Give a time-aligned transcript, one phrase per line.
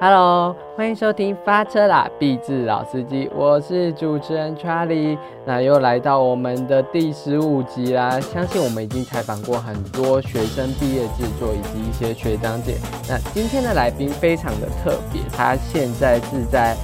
[0.00, 5.18] Hello，欢迎收听发车啦，励志老司机，我是主持人 Charlie。
[5.44, 12.76] 那又来到我们的第十五集啦，相信我们已经采访过很多学生毕业制作以及一些学长姐。
[13.08, 16.76] 那今天的来宾非常的特别，他现在是在。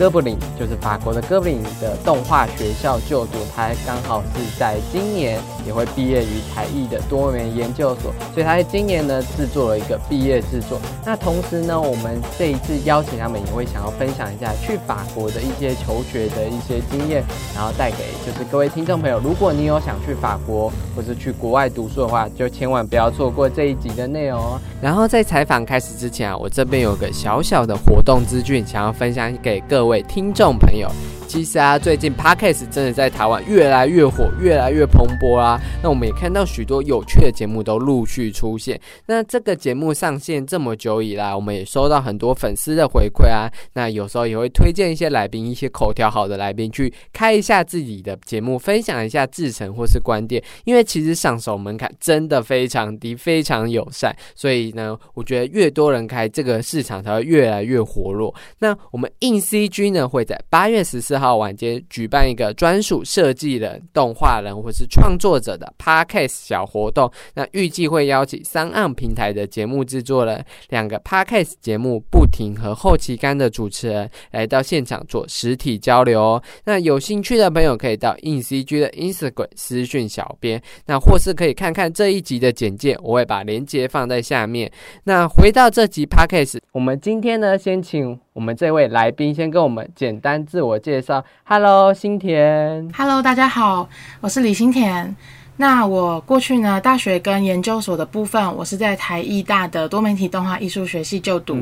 [0.00, 10.80] 哥布林就是法国的哥布林的动画学校就读，他刚好是在今年也会毕业于台艺的多元研究所，所以他在今年呢制作了一个毕业制作。
[11.04, 17.22] 那同时呢，我们这一次邀请他们也会想要分享一下去法国的一些求学的一些经验，
[17.54, 24.58] 然后带给就是各位听众朋友，如果你有想去法国或是去国外读书的话，就千万不要错过这一集的内容哦。
[24.80, 29.89] 然后在采访开始之前啊，我这边有个小小的活动资讯，想要分享给各位。
[29.90, 30.88] 位听众朋友。
[31.30, 35.60] 其实啊，最近 Podcast 真的在台湾越来越火，越来越蓬勃啦。
[35.80, 38.80] 那我们也看到许多有趣的节目都陆续出现。
[39.06, 43.48] 那这个节目上线这么久以来，我们也收到很多粉丝的回馈啊。
[43.74, 50.42] 那有时候也会推荐一些来宾，一些口条好的来宾去开一下自己的节目，分享一下制程或是观点。
[50.64, 54.12] 因为其实上手门槛真的非常低，非常友善。
[54.34, 58.34] 所以呢，我觉得越多人开，这个市场才会越来越活络。
[58.58, 61.19] 那我们硬 CG 呢，会在八月十四。
[61.20, 76.42] 号晚间举办一个专属设计人、动画人或是创作者的 Podcast 小活动，那预计会邀请三岸平台的节目制作人、两个 Podcast 节目不停和后期干的主持人来到现场做实体交流哦。
[76.64, 84.72] 那有兴趣的朋友可以到 InCG 的 Instagram 私讯小编，那或是可以看看这一集的简介，我会把链接放在下面。
[85.04, 88.18] 那回到这集 Podcast，我们今天呢，先请。
[88.32, 91.24] 我们这位来宾先跟我们简单自我介绍。
[91.42, 92.88] Hello，新田。
[92.96, 93.88] Hello，大家好，
[94.20, 95.16] 我是李新田。
[95.60, 101.54] 那我过去呢，大学跟研究所的部分，我是在台艺大的多媒体动画艺术学系就读。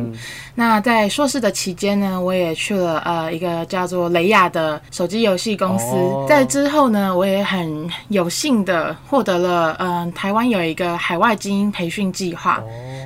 [0.55, 5.97] 那在硕士的期间呢，我也去了呃一个叫做雷亚的手机游戏公司。
[6.29, 12.63] 在之后呢，我也很有幸的获得了嗯台湾有一个海外精英培训计划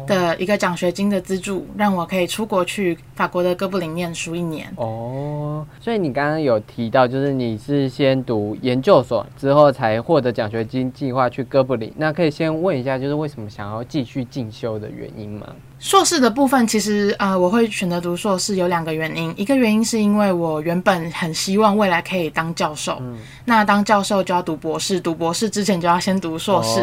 [0.06, 4.70] 的一个奖学金的资助，让我可以出国去法国的哥布林念书一年。
[4.76, 10.81] 哦，所以你刚刚有提到，就是你是先读研究所之后才获得奖学金。
[10.90, 15.54] 计划去哥布林，那可以先问一下，就是为什么想要继续进修的原因吗？
[15.82, 23.02] 硕士的部分，其实呃，我会选择读硕士有两个原因，一个原因是因为我原本很希望未来可以当教授，
[23.44, 26.80] 那当教授就要读博士，读博士之前就要先读硕士。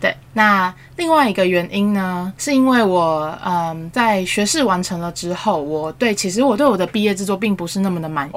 [0.00, 8.32] 对，那另外一个原因呢，是因为我嗯，在学士完成了之后，我对其实我对我的毕业制作并不是那么的满意，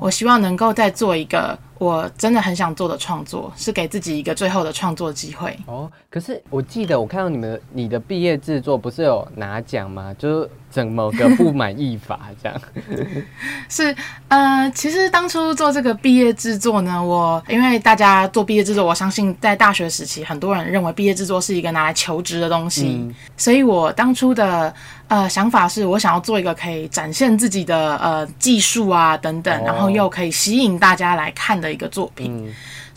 [0.00, 1.56] 我希望能够再做一个。
[1.80, 5.58] 我真的很想做的创作，是给自己一个最后的创作机会。
[5.64, 10.14] 哦，可是我记得我看到你们你的毕业制作不是有拿奖吗？
[10.18, 10.50] 就是。
[10.72, 12.28] 整某个不满意法？
[12.40, 12.60] 这样
[13.68, 13.92] 是
[14.28, 24.72] 呃，其实当初做这个毕业制作呢，我因为大家做毕业制作，我相信在大学时期，很多人认为毕业制作是一个拿来求职的东西，所以我当初的
[25.08, 32.48] 呃想法是我想要做一个可以展现自己的呃技术啊等等，然后又可以吸引大家来看的一个作品。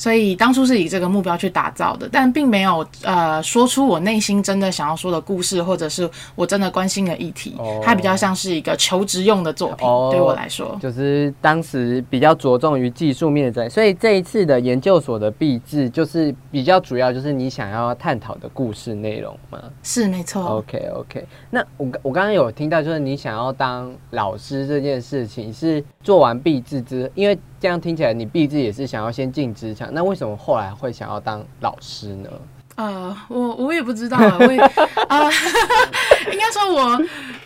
[0.04, 7.56] 所以当初是以这个目标去打造的，但并没有呃说出我内心真的想要说的故事，或者是我真的关心的议题。
[7.82, 13.70] 它比较像是一个求职用的作品，对我来说，就是当时比较着重于技术面在。
[13.70, 19.58] 所以这一次的研究所的毕制，就是比较主要就是你想要探讨的故事内容吗？
[19.84, 20.44] 是没错。
[20.58, 27.40] OK OK，那我我刚刚有听到，就是你想要当老师这件事情，是做完毕制之，因为。
[27.64, 32.30] 这样听起来，你毕志也是想要先进职场，那为什么后来会想要当老师呢？
[32.76, 34.60] 啊，我我也不知道，我也
[35.08, 35.32] 啊，
[36.30, 36.98] 应该说我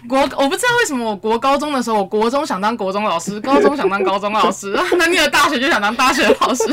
[0.10, 6.64] 国我不知道为什么我国高中的时候，我国中想当国中老师，高中想当高中老师， 那你的大学就想当大学老师。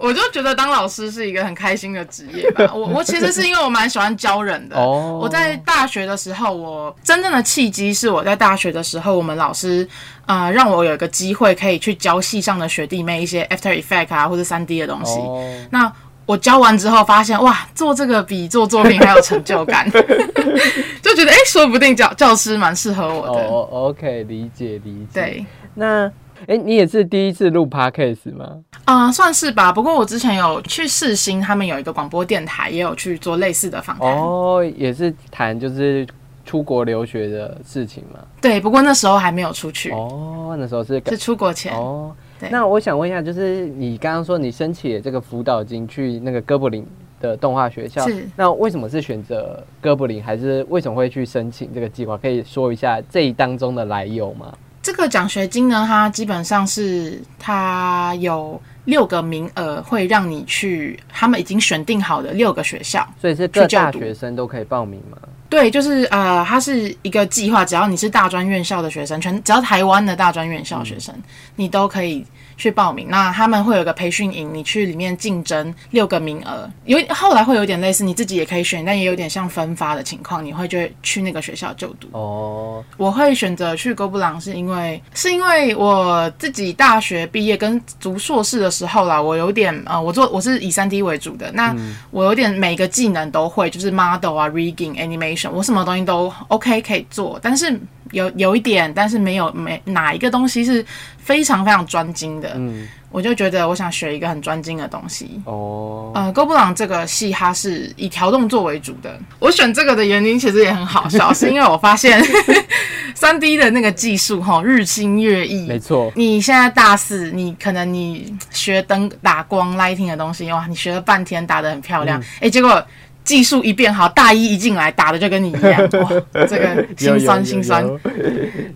[0.00, 2.68] 我就觉得当老师是一个很开心的职业吧。
[2.74, 4.76] 我我其实是因为我蛮喜欢教人的。
[4.76, 5.18] 哦。
[5.22, 9.86] 我在大学的时候，我真正的契机是我在大学的时候，我们老师
[10.24, 15.18] 啊让我有一个机会可以去教系上的学弟妹一些 After Effect 啊或者三 D 的东西。
[15.18, 15.44] 哦。
[15.70, 15.92] 那
[16.24, 19.90] 我教完之后发现，哇，做这个比做作品还有成就感，
[21.02, 23.42] 就觉得哎，说不定教教师蛮适合我的。
[23.46, 25.20] 哦，OK，理解理解。
[25.20, 25.46] 对。
[25.74, 26.10] 那。
[26.46, 28.58] 哎，你也是第一次录 podcast 吗？
[28.84, 29.70] 啊，算是吧。
[29.72, 34.08] 不过我之前有去试新，他们有一个广播电台，也有去做类似的访谈。
[34.08, 36.06] 哦，也是谈就是
[36.44, 38.20] 出国留学的事情嘛？
[38.40, 39.90] 对，不过那时候还没有出去。
[39.90, 41.72] 哦，那时候是是出国前。
[41.76, 42.12] 哦，
[42.50, 46.84] 那我想问一下，就是你刚刚说你申请这个辅导金去那个哥布林
[47.20, 48.04] 的动画学校。
[48.08, 52.16] 是那为什么是选择哥布林，还是为什么会去申请这个计划？
[52.16, 54.52] 可以说一下这一当中的来由吗？
[54.82, 63.06] 这个奖学金呢，它基本上是它有六个名额，会让你去他们已经选定好的六个学校。
[63.20, 65.18] 所以是各大学生都可以报名吗？
[65.50, 71.14] 对，就是呃，它是一个计划，只要你是大专院校的学生，全只要台湾的大专院校学生，
[71.56, 72.24] 你都可以
[72.60, 73.08] 去报名。
[73.08, 82.08] 那他们会有个培训营，你去里面竞争六个名额，有后来会有点类似你自己也可以选，但也有点像分发的情况，你会就去那个学校就读。
[82.12, 91.74] 哦，我会选择去哥布朗，是因为是因为我自己大学毕业跟读硕士的时候啦，我有点呃，我做我是以三 D 为主的，那
[92.10, 97.80] 我有点每个技能都会，就是 model 啊、rigging、animation，我什么东西都 OK 可以做，但是
[98.12, 100.84] 有有一点，但是没有没哪一个东西是
[101.18, 105.40] 非常非常专精的，嗯，我就觉得我想学一个很专精的东西。
[105.44, 109.18] 哦，呃，哥布朗这个戏它是以调动作为主的。
[109.38, 112.22] 我选这个的原因其实也很好笑，是因为我发现
[113.14, 115.66] 三 D 的那个技术哈日新月异。
[115.66, 122.84] 没错，你现在大四，你可能你学灯打光 lighting 的东西，哇，你学了半天打得很漂亮，哎、结果
[123.30, 126.10] 技术一变好，大一一进来打的就跟你一样， 哇，
[126.48, 127.88] 这个心酸心酸。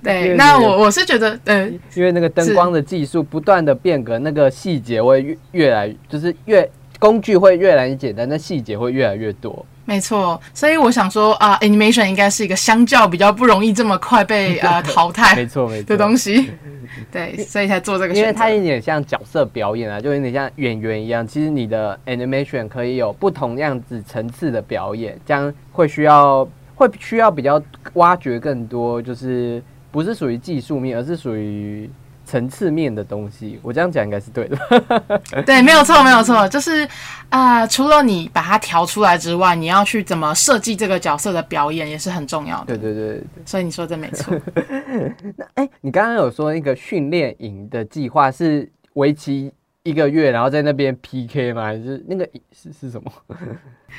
[0.00, 6.70] 对，那我我是觉得，嗯，因为那个灯光的技术不断的变革，那个细节会越越来，就是越
[7.00, 9.66] 工具会越来越简单，那细节会越来越多。
[9.86, 16.50] 没错，所以我想说啊、a n i m a t i o n 应该是一个相较比较不容易这么快被呃 淘汰没错没错的东西，
[17.12, 18.14] 对，所以才做这个。
[18.14, 21.26] 因为它有点像角色表演啊，就有点像演员一样。
[21.26, 27.60] 其实你的 animation 可以有不同样子层次的表演，这样会需要会需要比较
[27.94, 31.90] 挖掘更多，就是不是属于技术面，而是属于
[32.24, 33.58] 层次面的东西。
[33.62, 34.58] 我这样讲应该是对的。
[35.46, 36.86] 对，没有错，没有错，就是
[37.28, 42.76] 啊、呃除了你把它调出来之外，你要去怎么设计这个角色的表演也是很重要的。
[42.76, 43.24] 对对对对。
[43.44, 44.34] 所以你说这没错。
[45.36, 49.52] 那哎、你刚刚有说那个训练营的计划是为期
[49.86, 51.64] 一个月，然后在那边 PK 吗？
[51.64, 53.12] 还是那个是是什么？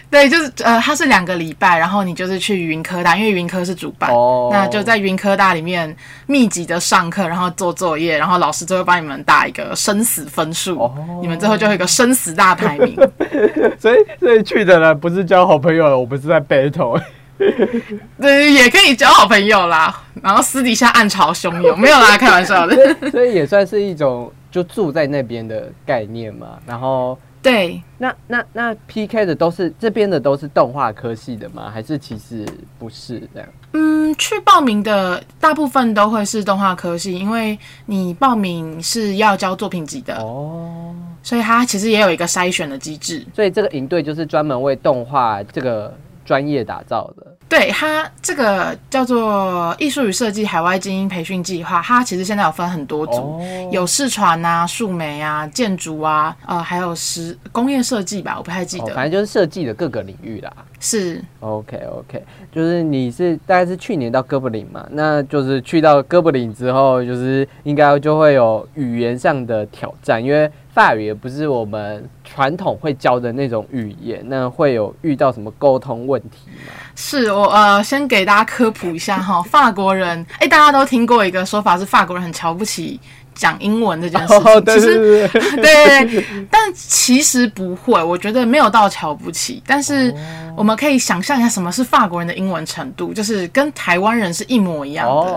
[0.10, 5.96] 对，就是呃，它是两个礼拜，然后你就是去云科大，因为云科是主办，哦那就在云科大里面
[6.26, 12.96] 密集的上课，然后做作业，然后老师就会帮你们打一个生死分数，哦你们最后就会有一个生死大排名。
[13.78, 17.00] 所以所以去的人不是交好朋友了，我不是在 battle。
[18.20, 22.76] 对，也可以交好朋友啦，然后私底下暗潮汹涌，没有啦，开玩笑的。
[23.12, 26.58] 所以也算是一种就住在那边的概念嘛。
[26.66, 31.70] 然后对，那那那 PK 的都是这边的都是动画科系的吗？
[31.70, 32.48] 还是其实
[32.80, 33.50] 不是这样？
[33.74, 43.26] 嗯，去报名的大部分都会是动画科系，因为你报名是要交作品集的，哦，所以它其实也有一个筛选的机制。
[43.34, 45.94] 所以这个营队就是专门为动画这个
[46.24, 47.35] 专业打造的。
[47.48, 58.96] 对它这个叫做艺术与设计海外精英培训计划，它其实现在有分很多组，哦有视传啊、数媒啊、建筑啊，呃，还有实工业设计吧，我不太记哦，得。
[58.96, 60.52] 反正就是设计的各个领域啦。
[60.80, 76.74] 是 OK OK，就是你是大概是去年到哥布林嘛，那就是去到哥布林之后，就是应该就会有语言上的挑战，因为法语也不是我们传统会教的那种语言，那会有遇到什么沟通问题吗？
[76.96, 83.00] 是，我呃先给大家科普一下哈， 法国人，哎，大家都听过一个说法是法国人很瞧不起
[83.34, 84.34] 讲英文这件事
[84.68, 90.14] 其实对 但其实不会，我觉得没有到瞧不起，但是
[90.58, 95.34] 我们可以想象一下什么是法国人的英文程度，就是跟台湾人是一模一样的。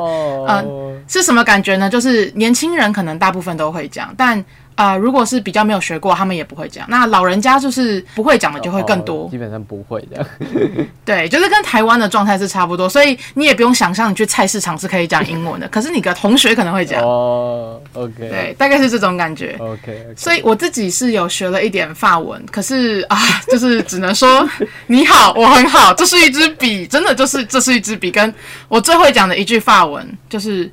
[0.49, 1.88] 嗯，是什么感觉呢？
[1.88, 4.45] 就是年轻人可能大部分都会讲，但啊、
[4.78, 6.87] 呃如果是比较没有学过，他们也不会讲。
[6.88, 9.25] 那老人家就是不会讲的就会更多。
[9.25, 10.25] 哦基本上不会的。
[11.04, 17.02] 对，就是跟台湾的状态是差不多，所以你也不用想象你去菜市场是可以讲英文的， 可是你的同学可能会讲。
[17.02, 19.56] 哦，OK，对，大概是这种感觉。
[19.58, 23.18] ，OK，所以我自己是有学了一点法文，可是啊，
[23.50, 24.49] 就是只能说
[24.87, 28.11] 你好，我很好，这是一支笔，真的就是这是一支笔。
[28.12, 28.32] 跟
[28.68, 30.70] 我最会讲的一句法文就是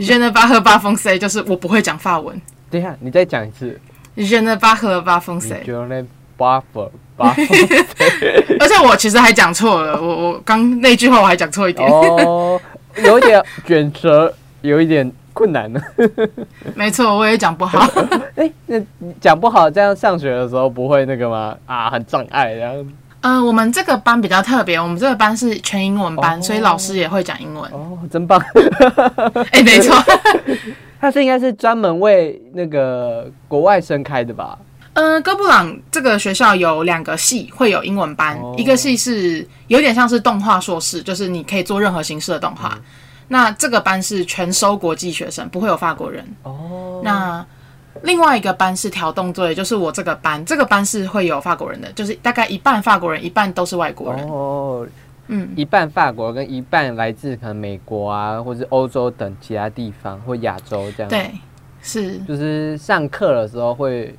[0.00, 2.40] “Je ne pas h pas français”，就是我不会讲法文
[2.74, 3.80] 等一下你再讲一次
[4.16, 6.02] “Je ne pas h pas français”，就那
[6.36, 7.86] buffer buffer
[8.58, 12.60] 而且我其实还讲错了，我我刚那句话我还讲错一点，哦，
[13.04, 15.80] 有一点卷舌，有一点困难呢。
[16.74, 17.78] 没错，我也讲不好。
[18.34, 18.82] 哎、那
[19.20, 21.56] 讲不好，这样上学的时候不会那个吗？
[21.66, 22.84] 啊，很障碍，然后
[23.24, 27.64] 嗯、我们这个班比较特别，我们这个班是全英文班，哦所以老师也会讲英文。
[27.72, 28.38] 哦，真棒。
[29.50, 29.96] 哎、没错。
[31.00, 34.58] 它是应该是专门为那个国外生开的吧？
[34.92, 42.78] 嗯，哥布朗这个学校有两个系会有英文班，哦一个系是有点像是动画硕士，就是你可以做任何形式的动画。
[43.28, 46.24] 那这个班是全收国际学生，不会有法国人。
[46.42, 47.44] 哦，那
[48.02, 54.28] 另外一个班是调动作业，就是我这个班，这个班是会有法国人的，就是大概一半法国人，一半都是外国人。
[54.28, 54.86] 哦，
[55.28, 61.30] 嗯，一半法国跟一半来自可能美国啊，或是欧洲等其他地方或亚洲这样。，对，
[61.82, 64.14] 是就是上课的时候会，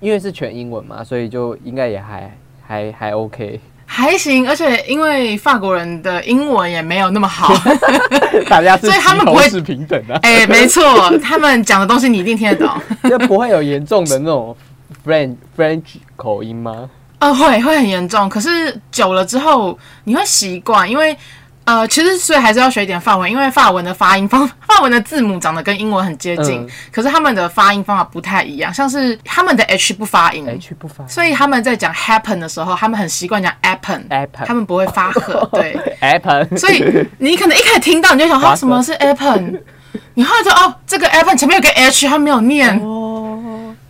[0.00, 3.60] 因为是全英文嘛，所以就应该也还还还 OK。
[3.86, 7.54] 还行，而且因为法国人的英文也没有那么好，
[8.48, 10.82] 大家是所以他们不会是平等的、哎、 没错，
[11.18, 12.68] 他们讲的东西你一定听得懂。
[13.08, 14.56] 就不会有严重的那种
[15.06, 15.82] French French
[16.16, 16.90] 口音吗？
[17.20, 21.16] 呃，会会很严重，可是久了之后你会习惯，因为
[21.64, 26.68] 呃，其实所以还是要学一点法文，因为法文的发音方 法文的字母长得跟英文很接近，嗯。
[26.92, 30.46] 可是他们的发音方法不太一样，像是他们的 H 不发音。
[30.46, 36.84] H 不发所以他们在讲 happen 的时候，他们很习惯讲 happen，Apple 他们不会发合， 对，，appen，所以
[37.18, 39.58] 你可能一开始听到你就想，发啊，什么是 happen？
[40.16, 42.93] 你后来就哦，这个 happen 前面有个 h，他没有念，哦，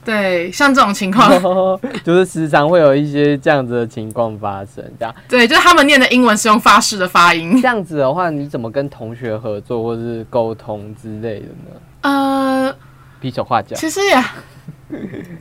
[0.05, 1.31] 对，像这种情况，
[2.05, 7.61] 就是时常会有一些这样子的情况发生，这样对，就是他们念的英文是用法式的发音。
[7.63, 11.81] 这样子的话，你怎么跟同学合作或是沟通之类的呢？
[12.03, 12.77] 呃，
[13.19, 14.25] 比手画脚，其实也，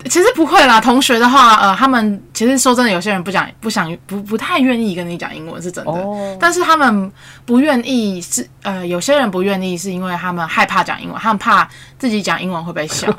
[0.05, 0.79] 其实不会啦。
[0.79, 5.91] 同学的话，呃，他们其实说真的，有些人不讲，不想，不不太愿意跟你讲英文，是真的。
[5.91, 7.11] 哦但是他们
[7.45, 11.67] 不愿意是，呃，有些人不愿意是因为他们害怕讲英文，他们怕
[12.03, 13.09] 自己讲英文会被笑。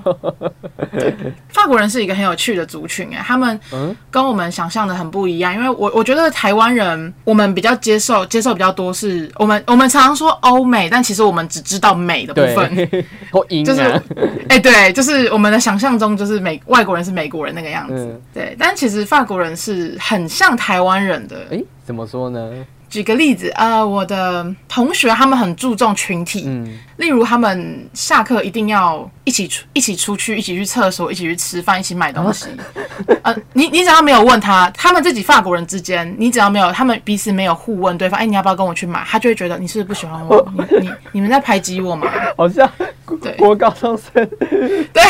[0.92, 1.14] 对，
[1.48, 5.54] 法国人是一个很有趣的族群哎，他们嗯跟我们想象的很不一样。
[5.54, 12.76] 因为我我觉得台湾人我们比较接受接受比较多是，我们我们常常说欧美，但其实我们只知道美的部分。
[13.64, 14.02] 就是啊，
[14.50, 18.54] 哎、对，就是我们的想象中，就是美外国人是美国人那个样子，嗯对。
[18.58, 21.46] 但其实法国人是很像台湾人的。
[21.50, 22.52] 哎，怎么说呢？
[22.94, 32.46] 举个例子，呃，我的同学他们很注重群体，嗯，例如他们下课一定要一起出一起出去，一起去厕所，一起去吃饭，一起买东西。
[33.22, 39.02] 呃，你你只要没有问他，他们自己法国人之间，你只要没有他们彼此没有互问对方，哎，你要不要跟我去买？
[39.04, 40.48] 他就会觉得你是不是不喜欢我？
[40.56, 42.06] 你你你们在排挤我吗？
[42.38, 42.70] 好像
[43.20, 44.24] 对国高中生，
[44.92, 45.02] 对，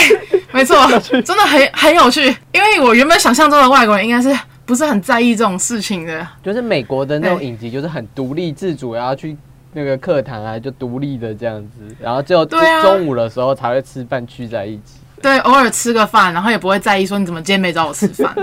[0.52, 0.74] 没错，
[1.20, 2.34] 真的很很有趣。
[2.50, 4.34] 因为我原本想象中的外国人应该是
[4.64, 6.26] 不是很在意这种事情的。
[6.42, 9.36] 就是美国的那种影集，就是很独立自主，然后去
[9.72, 15.00] 那个课堂啊，就独立的这样子，然后只有中午的时候才会吃饭聚在一起。
[15.22, 18.34] 对，偶尔吃个饭，然后也不会在意说你怎么今天没找我吃饭。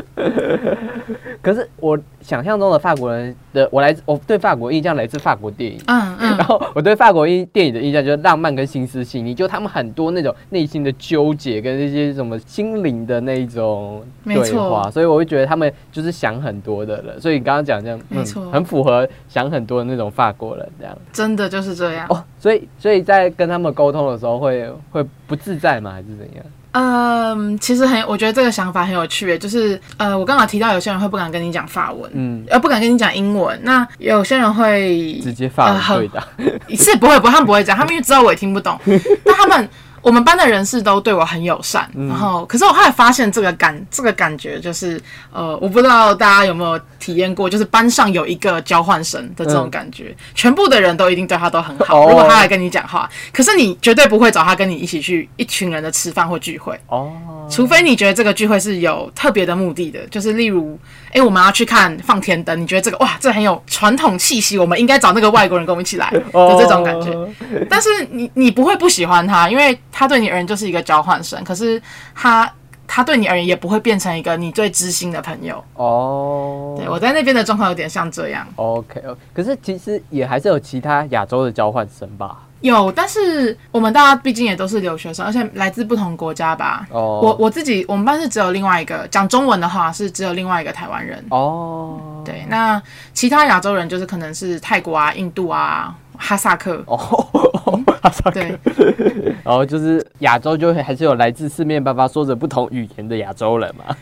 [1.42, 5.80] 可是我想象中的法国人的，我来自我对法国印象来自法国电影。
[5.88, 17.20] 嗯嗯然，后我对法国印电影的印象就是浪漫跟心思细腻，就他们很多那种内心的纠结跟那些什么心灵的那一种对没错话，所以我会觉得他们就是想很多的人。
[17.20, 20.98] 所以你刚刚讲这样，嗯没错很符合想很多的那种法国人这样。
[21.12, 22.08] 真的就是这样。
[22.10, 25.92] 哦，所以所以在跟他们沟通的时候会会不自在吗？
[25.92, 26.46] 还是怎样？
[26.74, 36.28] 嗯，其实很，我觉得这个想法很有趣耶，就是呃，我刚好提到有些人会不敢跟你讲法文，嗯，呃，不敢跟你讲英文，那有些人会直接法呃文对答。
[36.76, 38.80] 是不会不会，他们不会这样，他们因为知道我也听不懂，
[39.26, 39.70] 但他们
[40.02, 42.08] 我们班的人士都对我很友善，嗯。
[42.08, 56.80] 然后可是我后来发现这个感这个感觉就是呃，我不知道大家有没有体验过，就是班上有一个交换生的这种感觉，全部的人都一定对他都很好，如果他来跟你讲话，可是你绝对不会找他跟你一起去一群人的吃饭或聚会。
[56.88, 57.12] 哦，
[57.50, 60.78] 除非你觉得这个聚会是有特别的目的的，就是例如，
[61.14, 67.12] 哎、我们要去看放天灯，你觉得这个哇，这很有传统气息，我们应该找那个外国人跟我们一起来的这种感觉。
[67.12, 67.30] 哦。
[67.70, 71.82] 但是你你不会不喜欢他，因为他对你而言就是一个交换生，可是
[72.16, 72.52] 他
[72.88, 75.64] 他对你而言也不会变成一个你最知心的朋友。
[75.76, 82.40] 哦，对我在那边的状况有点像这样，OK OK，可是其实也还是有其他亚洲的交换生吧？
[82.62, 86.86] 有，但是我们大家毕竟也都是留学生，而且来自不同国家吧。
[86.92, 91.26] 哦，我我自己，我们班是只有另外一个讲中文的话是只有另外一个台湾人。
[91.30, 92.80] 哦，对，那
[93.14, 96.84] 其他亚洲人就是可能是泰国啊、印度啊、哈萨克。
[96.86, 96.98] 哦，
[98.02, 98.56] 哈萨克对，
[99.44, 103.96] 然后就是亚洲就会还是有来自四面八方说着不同语言的亚洲人嘛。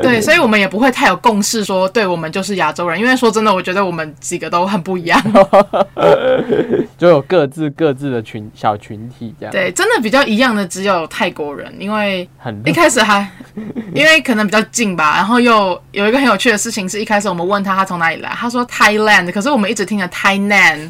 [0.00, 5.20] 对，所以我们也不会太有共识说，对我们就是亚洲人，因为说真的，我觉得我们几个都很不一样。
[6.96, 13.28] 就有各自各自的群小群体这样，，对，真的比较一样的只有泰国人，因为很一开始还
[13.92, 20.88] 因为可能比较近吧，然后又有一个很有趣的事情是，一开始我们问他他从哪里来，他说 Thailand，可是我们一直听着 Tainan，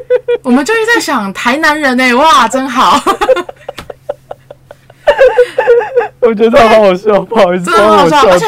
[0.42, 3.00] 我们就一直在想台南人哎、哇，真好。
[6.20, 8.46] 我觉得好好笑，不好意思，真的很好笑，而且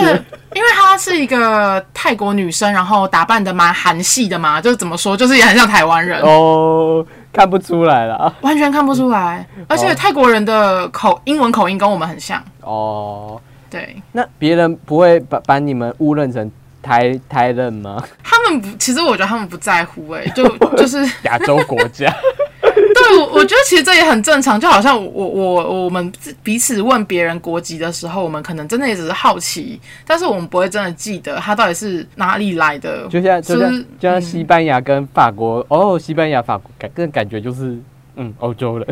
[0.54, 8.34] 因为她是一个泰国女生，然后打扮的蛮韩系的嘛，就是怎么说，就是也很像台湾人，哦，看不出来了。
[8.42, 9.46] 完全看不出来。
[9.68, 13.40] 而且泰国人的口英文口音跟我们很像，哦，
[13.70, 16.50] 对那别人不会把把你们误认成
[16.82, 18.02] 台台人吗？
[18.22, 22.10] 他们不，其实我觉得他们不在乎、欸， 哎，就就是 亚洲国家，
[22.62, 33.06] 对，我我觉得其实这也很正常，就好像我我我们彼此问别人国籍的时候，我们可能真的也只是好奇，但是我们不会真的记得他到底是哪里来的。
[33.08, 37.78] 就像就像就像西班牙跟法国，哦，西班牙法国感更感觉就是
[38.16, 38.86] 嗯欧洲人，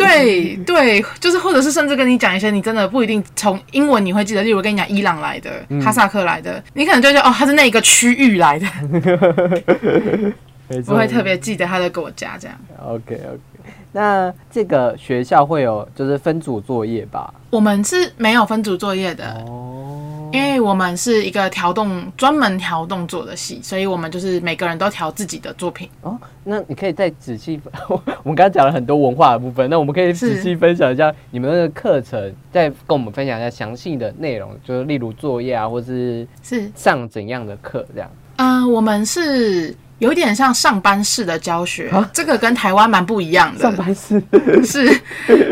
[0.00, 5.50] 对对，就是或者是甚至跟你讲一些你真的不一定从英文你会记得，例如跟你讲伊朗来的、
[5.82, 8.66] 哈萨克来的，你可能就觉得哦，他是那一个区域来的，
[10.84, 12.56] 不会特别记得他的国家这样。
[12.84, 13.38] OK OK。
[13.92, 17.34] 那这个学校会有就是分组作业吧？
[17.50, 25.88] 我们是没有分组作业的，哦，因为我们是一个调动专门调动作的戏，所以我们就是每个人都调自己的作品。
[26.02, 38.08] 哦，那你可以再仔细，我们刚刚讲了很多文化的部分，那我们可以仔细分享一下你们那个课程，再跟我们分享一下详细的内容，就是例如作业啊，或是是，上怎样的课这样。
[38.36, 43.60] 嗯、我们是有点像上班式的教学，啊这个跟台湾蛮不一样的。
[43.60, 44.22] 上班式
[44.64, 45.00] 是，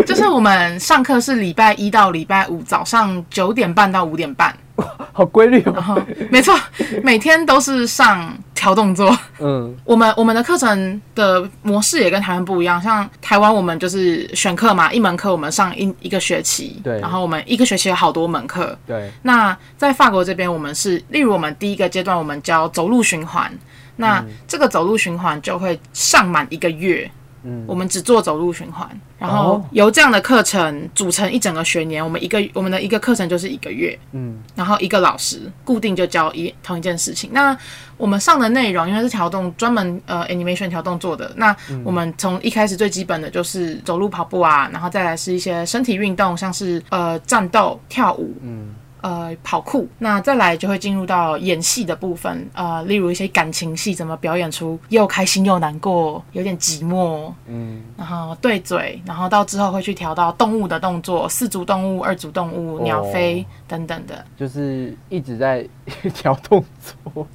[0.06, 4.56] 就是我们上课是礼拜一到礼拜五早上九点半到五点半，
[5.12, 6.06] 好规律哦。
[6.30, 6.54] 没错，
[7.02, 9.16] 每天都是上调动作。
[9.40, 18.76] 嗯，我们我们的课程的模式也跟台湾不一样，像台湾我们就是选课嘛，一门课我们上一一个学期，对然后我们一个学期有好多门课。
[18.86, 23.52] 对，那在法国这边，我们是，例如我们第一个阶段我们教走路循环，
[23.96, 27.10] 那这个走路循环就会上满一个月。
[27.42, 32.04] 嗯我们只做走路循环，然后哦由这样的课程组成一整个学年。
[32.04, 37.30] 我们一个我们的一个课程就是一个月，嗯然后一个老师固定就教一同一件事情。
[37.32, 37.56] 那
[37.96, 41.54] 我们上的内容因为是调动专门呃 animation 调动做的，那
[41.84, 65.66] 我们从一开始最基本的就是走路、跑步啊，然后再来是一些身体运动，像是呃战斗、跳舞，嗯呃跑酷，那再来就会进入到演戏的部分，呃，例如一些感情戏，怎么表演出又开心又难过，有点寂寞，嗯，然后对嘴，然后到之后会去调到动物的动作，四足动物、二足动物、鸟飞等等的，就是一直在
[66.14, 67.26] 调动作。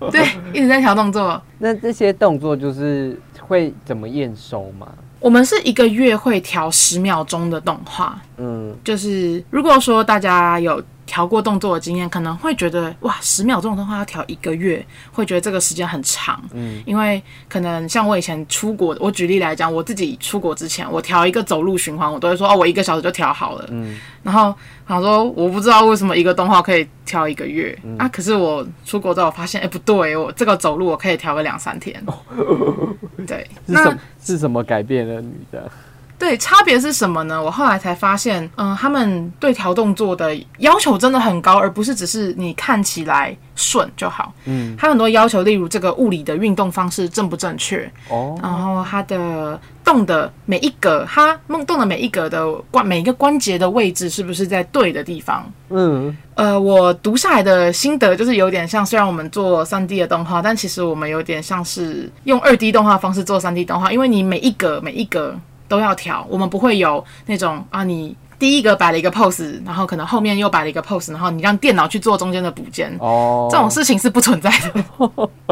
[0.10, 1.40] 对，一直在调动作。
[1.58, 4.88] 那这些动作就是会怎么验收吗？
[5.20, 16.42] 我们是一个月会调十秒钟的动画，嗯，就是如果说大家有调过动作的经验，可能会觉得哇，十秒钟的动画要调一个月，会觉得这个时间很长。
[16.52, 23.66] 嗯，因为可能像我以前出国，我举例来讲，我自己出国之前，我调一个走路循环，我都会说哦，我一个小时就调好了。
[23.70, 24.54] 嗯，然后
[24.88, 32.02] 想说我不知道为什么一个动画可以调一个月、啊，可是我出国之后发现，哎、不对，我这个走路我可以调个两三天。
[33.26, 33.94] 对， 那
[34.30, 35.68] 是什么改变了你的？
[36.20, 37.42] 对，差别是什么呢？
[37.42, 44.30] 我后来才发现，嗯、他们对调动作的要求真的很高，而不是只是你看起来顺就好。
[44.44, 55.50] 嗯，他很多要求，例如这个物理的运动方式正不正确，哦，然后它的动的每一格，它梦动的每一格的关每一个关节的位置是不是在对的地方？
[55.70, 65.34] 嗯，呃，我读下来的心得就是有点像，虽然我们做三 D 的动画，但其实我们有点像是用二 D 动画方式做三 D 动画，因为你每一格每一格
[65.70, 68.14] 都要调，我们不会有那种啊你。
[68.40, 74.82] 第一个摆了一个 pose，然后可能后面又摆了一个 pose，然后你让电脑去做中间的补件，哦，这种事情是不存在的。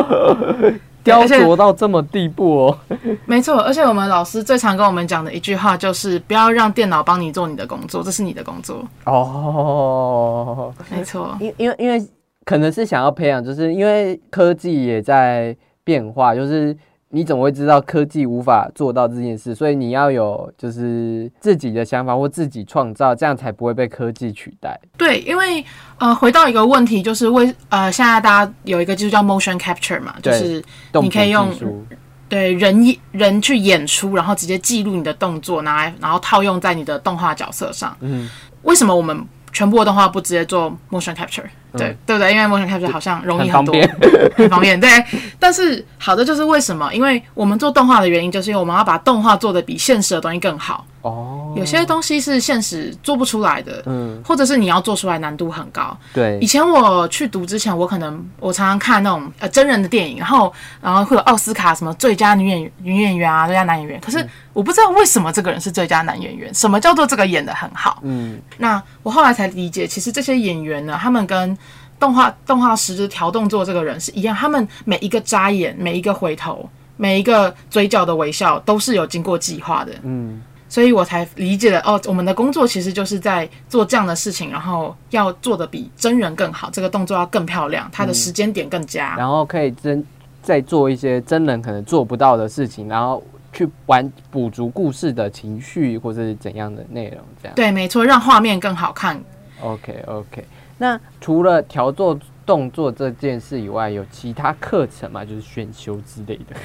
[1.05, 2.79] 雕琢到这么地步哦。
[3.29, 8.83] 没错，而且我们老师最常跟我们讲的一句话就是，不要让电脑帮你做你的工作，这是你的工作。
[9.05, 12.03] 哦，没错，因因为因为
[12.47, 15.55] 可能是想要培养，就是因为科技也在
[15.85, 16.75] 变化，就是
[17.11, 19.55] 你怎么会知道科技无法做到这件事？
[19.55, 24.79] 所以你要有就是自己的想法或自己创造，这样才不会被科技取代。
[24.97, 25.65] 对，因为
[25.99, 30.63] 呃，回到一个问题，就是为呃，现在大家有一个技术叫 motion capture 嘛，就是
[31.01, 31.51] 你可以用
[32.29, 37.97] 对人演人去演出，然后直接记录你的动作，拿来然后套用在你的动画角色上。
[38.01, 38.29] 嗯，
[38.65, 41.47] 为什么我们全部的动画不直接做 motion capture？
[41.77, 42.33] 对对不对？
[42.33, 43.97] 因为 motion capture 好像容易多，很方便。
[44.37, 44.81] 很方便。
[44.81, 44.91] 对，
[45.39, 46.93] 但是好的就是为什么？
[46.95, 50.87] 因为我们做动画的原因，就是因为我们要把动画做的比现实的东西更好。
[51.03, 55.97] 哦，有些东西是现实做不出来的，嗯，或者是你要做出来难度很高。
[56.13, 60.53] 对以，前我去读之前，我可能我常常看那种呃真人的电影，然后
[60.83, 64.01] 然后会有奥斯卡什么最佳女演女演员啊，最佳男演员。
[64.01, 68.01] 可是我不知道为什么这个人是最佳男演员，什么叫做这个演的很好？
[68.03, 71.57] 嗯，那我后来才理解，其实这些演员呢，他们跟
[71.99, 79.93] 动画动画师就是调动作这个人是一样，他们每一个眨眼、每一个回头、每一个嘴角的微笑，都是有经过计划的。
[80.03, 89.15] 嗯，所以我才理解了哦，我们的工作其实就是在做这样的事情，然后要做的比真人更好，这个动作要更漂亮，它的时间点更佳。
[89.17, 90.05] 然后可以真
[90.43, 97.55] 再做一些真人可能做不到的事情，然后去完补足故事的情绪或者是怎样的内容，这样。
[97.57, 99.21] 对，没错，让画面更好看。
[99.61, 100.45] OK OK，
[100.79, 105.23] 那除了调做动作这件事以外，有其他课程吗？
[105.23, 106.57] 就是选修之类的。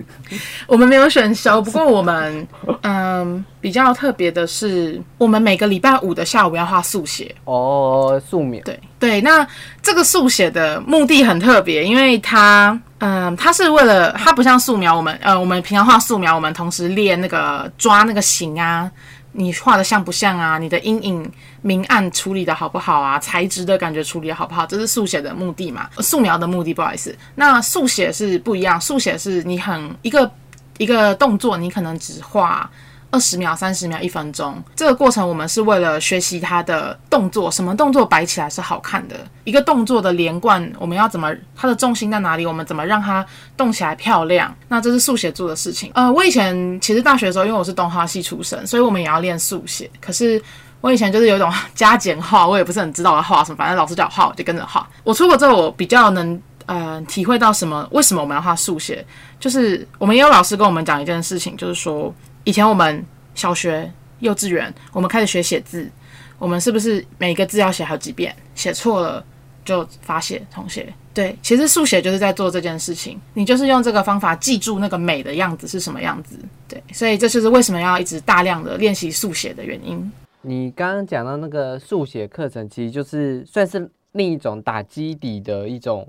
[0.66, 2.48] 我们没有选修，不过我们
[2.82, 7.34] 嗯比较特别的是，我们每个礼拜五的下午要画速写。
[7.44, 8.62] 哦，素描。
[8.64, 9.46] 对对，那
[9.82, 18.90] 这个速写的目的很特别，因为它，嗯，它是为了它不像素描，我们呃，我们平常画素描，我们同时练那个抓那个形啊，
[19.36, 20.58] 你画的像不像啊？
[20.58, 21.30] 你的阴影
[21.62, 23.18] 明暗处理的好不好啊？
[23.18, 24.64] 材质的感觉处理的好不好？
[24.66, 25.88] 这是速写的目的嘛？
[25.98, 30.30] 素描的目的，不好意思，那速写是不一样，速写是你很一个
[30.78, 32.70] 一个动作，你可能只画。
[33.16, 43.24] 二十秒、三十秒、一分钟，这个过程我们是为了学习它的动作，什么动作摆起来是好看的，一个动作的连贯，我们要怎么，它的重心在哪里，我们怎么让它
[43.56, 44.54] 动起来漂亮？
[44.68, 45.90] 那这是速写做的事情。
[45.94, 49.90] 呃，我以前其实大学的时候，因为我是动画系出身，所以我们也要练速写。
[49.98, 50.38] 可是
[50.82, 54.86] 我以前就是有一种 加减画，我也不是很知道我要画什么，反正老师叫我画，我就跟着画。
[55.04, 59.02] 我出国之后，我比较能呃体会到什么，为什么我们要画速写，
[59.40, 62.14] 就是我们也有老师跟我们讲一件事情，就是说。
[62.46, 63.04] 以前我们
[63.34, 65.90] 小学、幼稚园，我们开始学写字，
[66.38, 68.32] 我们是不是每个字要写好几遍？
[68.54, 69.24] 写错了
[69.64, 70.94] 就罚写重写。
[71.12, 76.38] 对，其实速写就是在做这件事情，你就是用这个方法记住那个美的样子是什么样子。
[76.68, 80.12] 对，所以这就是为什么要一直大量的练习速写的原因。
[80.42, 86.06] 你刚刚讲到那个速写课程，其实就是算是另一种打基底的一种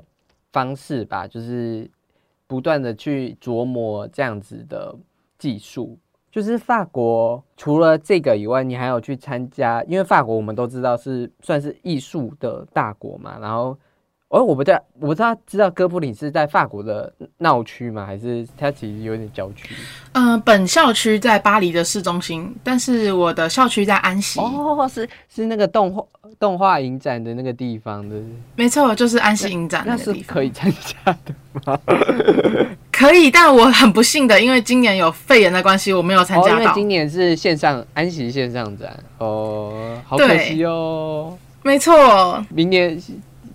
[0.53, 1.89] 方式吧，就是
[2.45, 4.95] 不断的去琢磨这样子的
[5.39, 5.97] 技术。
[6.37, 13.39] 就是法国除了这个以外，你还有去参加，因为法国我们都知道是算是艺术的大国嘛。
[13.41, 13.75] 然后，
[14.27, 18.05] 哦，我不对，我不知道知道哥布林是在法国的闹区吗？
[18.05, 19.73] 还是它其实有点郊区？
[20.11, 24.39] 嗯、本校区在巴黎的市中心，但是我的校区在安息。
[24.39, 26.05] 哦，是是那个动画
[26.39, 28.15] 动画影展的那个地方的，
[28.55, 30.13] 没错，就是安息影展那是。
[30.27, 32.77] 可以参加的。
[32.97, 36.65] 可以，但我很不幸的，因为今年有肺炎的关系，我没有参哦，因为。
[36.73, 41.37] 今年是线上安息线上展，哦，好可惜哦。
[41.61, 42.99] 没错，明年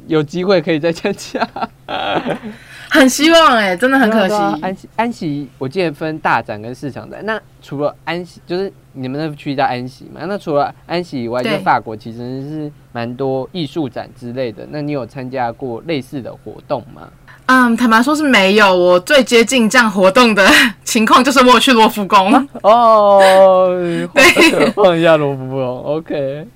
[0.06, 1.48] 有机会可以再参加，
[2.88, 4.34] 很希望哎、真的很可惜。
[4.62, 7.24] 安息安息，我记得分大展跟市场展。
[7.24, 10.20] 那除了安息，就是你们那区叫安息嘛？
[10.26, 14.66] 那除了安息以外，在法国其实是蛮多艺术展之类的。
[14.70, 17.08] 那你有参加过类似的活动吗？
[17.46, 18.74] 嗯，坦白说是没有。
[18.74, 20.48] 我最接近这样活动的
[20.84, 22.32] 情况就是我有去罗浮宫。
[22.62, 23.68] 哦，
[24.14, 26.46] 对逛一下罗浮宫，OK，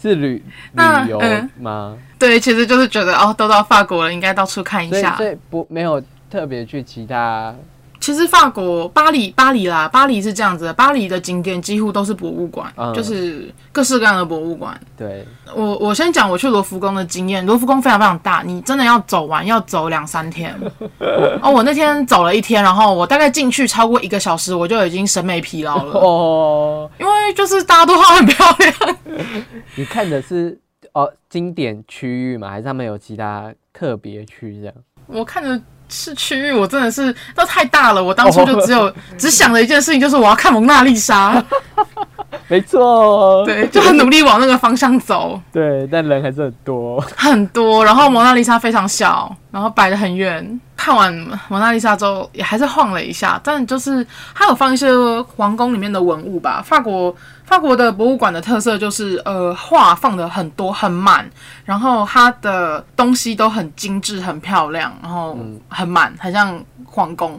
[0.00, 1.96] 是旅那旅游嗯吗？
[2.18, 5.16] 对，其实就是觉得哦，都到法国了，应该到处看一下。
[5.16, 7.54] 所以不没有特别去其他
[8.00, 14.80] 其实法国巴黎巴黎啦，巴黎是这样子的，巴黎的景点几乎都是博物馆，嗯就是各式各样的博物馆。
[14.96, 20.58] 对我我先讲我去罗浮宫的经验，罗浮宫非常非常大，你真的要走完要走两三天。
[21.42, 28.96] 哦，我那天走了一天，然后我大概进去超过一个小时，我就已经审美疲劳了，哦，因为就是大家都画很漂亮。
[29.76, 30.58] 你看的是
[30.92, 32.48] 哦经典区域吗？
[32.48, 34.74] 还是他们有其他特别区这样？
[35.06, 41.42] 我看的是区域，我真的是都太大了，我当初就只有、只想了一件事情，就是我要看蒙娜丽莎，
[42.48, 45.40] 没错，对，就很努力往那个方向走。
[45.52, 47.00] 对，但人还是很多。
[47.16, 50.60] 很多，然后蒙娜丽莎非常小，然后摆得很远。
[50.76, 51.12] 看完
[51.48, 54.88] 蒙娜丽莎之后，也还是晃了一下，但就是它有放一些
[55.36, 56.62] 皇宫里面的文物吧。
[56.64, 57.14] 法国
[57.44, 61.28] 法国的博物馆的特色就是，呃，画放的很多很满，
[61.64, 65.36] 然后它的东西都很精致、很漂亮，然后
[65.68, 67.38] 很满，很像皇宫。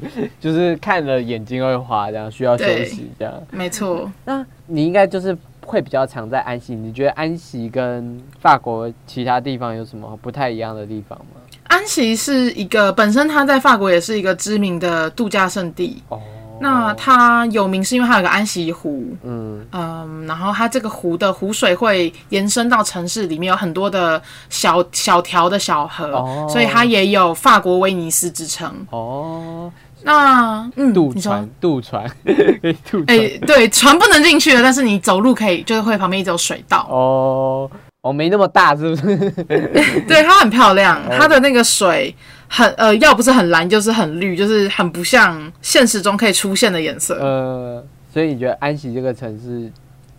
[0.40, 3.34] 就是看了眼睛会花，这样需要休息这样。
[3.50, 6.74] 没错，那你应该就是会比较常在安息。
[6.74, 11.40] 你觉得安息跟法国其他地方有什么不太一样的地方吗？
[11.64, 16.02] 安息是一个本身它在法国也是一个知名的度假胜地。
[16.08, 16.20] 哦，
[16.60, 28.70] 那它有名是因为它有个安息湖，嗯嗯，然后它这个湖的湖水会延伸到城市里面，有很多的小小条的小河，哦所以它也有法国威尼斯之称。
[28.90, 29.72] 哦，
[30.04, 33.04] 那嗯，渡船，渡船， 哎、船。
[33.46, 36.86] 对，船不能进去了，但是你走路可以，就是会旁边一直有水道。
[36.90, 37.70] 哦，
[38.02, 39.30] 哦，没那么大，是不是？
[40.06, 42.14] 对，它很漂亮，哦它的那个水
[42.54, 47.14] 很呃，要不是很蓝，就是很绿，就是很不像现实中可以出现的颜色。
[47.18, 49.72] 呃，所以你觉得安息这个城市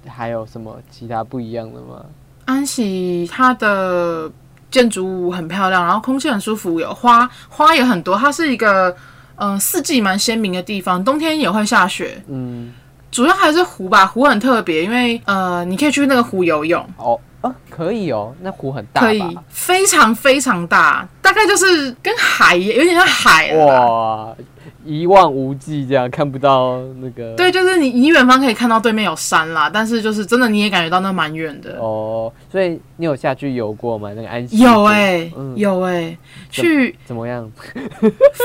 [0.09, 2.03] 还有什么其他不一样的吗？
[2.45, 4.31] 安息它的
[4.71, 8.89] 建筑物很漂亮，然后空气很舒服，有花花也很多，它是一个
[9.35, 12.19] 嗯、呃四季蛮鲜明的地方，冬天也会下雪。
[12.27, 12.73] 嗯，
[13.11, 19.37] 主要还是湖吧，湖很特别，因为呃，你可以去那个湖游泳，哦，啊，可以哦，那湖很大可以？
[19.49, 23.53] 非常非常大，大概就是跟海一有点像海。
[23.55, 24.33] 哇，
[24.85, 27.35] 一望无际，这样看不到那个。
[27.35, 31.77] 对，就是你你远方可以看到对面有山啦，但是就是真的你也感觉到那蛮远的。
[31.79, 34.09] 哦，所以你有下去游过吗？
[34.15, 36.17] 那个安溪有湖哎、嗯有哎、
[36.49, 37.51] 去怎么样？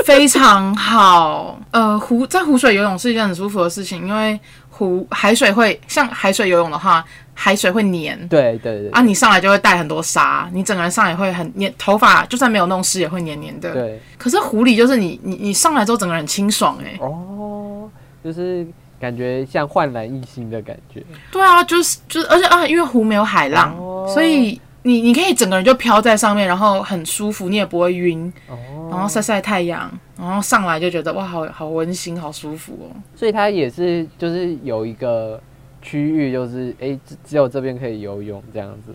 [0.05, 1.61] 非常好。
[1.71, 4.39] 呃，湖在湖水游泳是一件很舒服的事情，因为
[4.79, 8.17] 湖海水会像海水游泳的话，海水会黏。
[8.29, 13.73] 对对对啊，你上来就会带很多沙，你整个人上来会很黏，头发就算没有弄湿也会黏黏的。
[13.73, 17.91] 对，可是湖里就是你你你上来之后整个人清爽哎、哦，
[18.23, 18.65] 就是
[19.01, 21.03] 感觉像焕然一新的感觉。
[21.33, 28.57] 对啊，就是就是，而且啊，因为湖没有海浪，哦所以你你可以整个人就飘在上面，然后很舒服，你也不会晕，哦，
[28.91, 32.97] 然后晒晒太阳，然后上来就觉得哇，好好温馨，好舒服哦。
[33.15, 35.41] 所以它也是就是有一个
[35.81, 38.95] 区域，就是哎、只只有这边可以游泳这样子。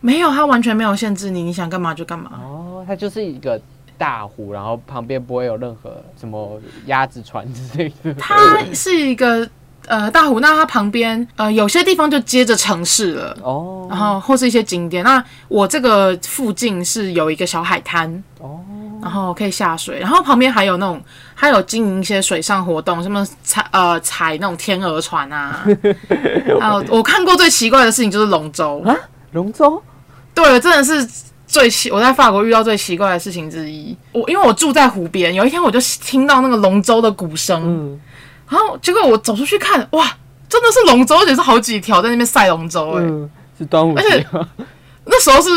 [0.00, 2.40] 没有，它完全没有限制你，你想干嘛就干嘛。
[2.42, 3.60] 哦，它就是一个
[3.98, 8.14] 大湖，然后旁边不会有任何什么鸭子船之类的。
[8.14, 8.34] 它
[8.72, 9.46] 是一个
[9.86, 13.36] 呃大湖，那它旁边呃有些地方就接着城市了。
[13.42, 18.58] 哦，然后或是一些景点，那我这个附近是有一个小海滩，哦，
[19.02, 21.02] 然后可以下水，然后旁边还有那种，
[21.34, 25.64] 还有经营一些水上活动，什么踩呃踩那种天鹅船啊，
[26.60, 28.94] 还有我看过最奇怪的事情就是龙舟，啊，
[29.32, 29.82] 龙舟
[30.34, 31.08] 对，真的是
[31.46, 33.96] 最奇我在法国遇到最奇怪的事情之一。
[34.12, 38.00] 我因为我住在湖边，有一天我就听到那个龙舟的鼓声，嗯
[38.48, 40.04] 然后结果我走出去看，哇，
[40.48, 44.26] 真的是龙舟，而且是好几条在那边赛龙舟、哎、嗯，是端午而且节？
[45.06, 45.50] 那时候是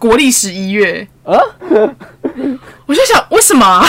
[0.00, 1.36] 国历十一月，啊，
[2.86, 3.86] 我就想为什么、啊？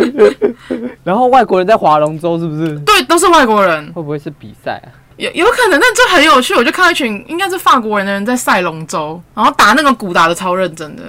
[1.02, 2.78] 然后外国人在划龙舟是不是？
[2.80, 3.90] 对，都是外国人。
[3.94, 4.92] 会不会是比赛啊？
[5.16, 6.54] 有有可能，但这很有趣。
[6.54, 11.02] 我就看到一群应该是法国人的人在赛龙舟，然后打那个鼓打的超认真的。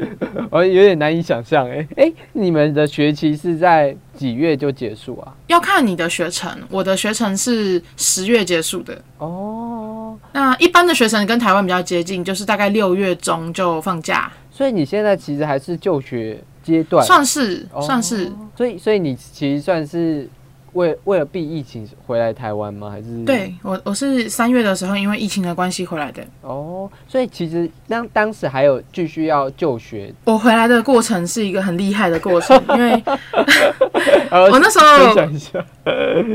[0.50, 5.34] 我有点难以想象哎哎，你们的学期是在几月就结束啊？
[5.46, 9.00] 要看你的学程，我的学程是十月结束的。
[9.18, 18.30] 哦，那一般的学程跟台湾比较接近，就是大概六月中就放假，所以你现在其实还是就学阶段，算是哦算是。
[18.56, 20.28] 所以所以你其实算是
[20.76, 22.88] 为为了避疫情回来台湾吗？
[22.90, 26.22] 还是对我我是三月的时候因为疫情的关系回来的。
[26.42, 33.02] 哦，所以其实当当时还有继续要就学，我回来的过程是一个很厉害的过程，因为
[34.30, 34.86] 我 我那时候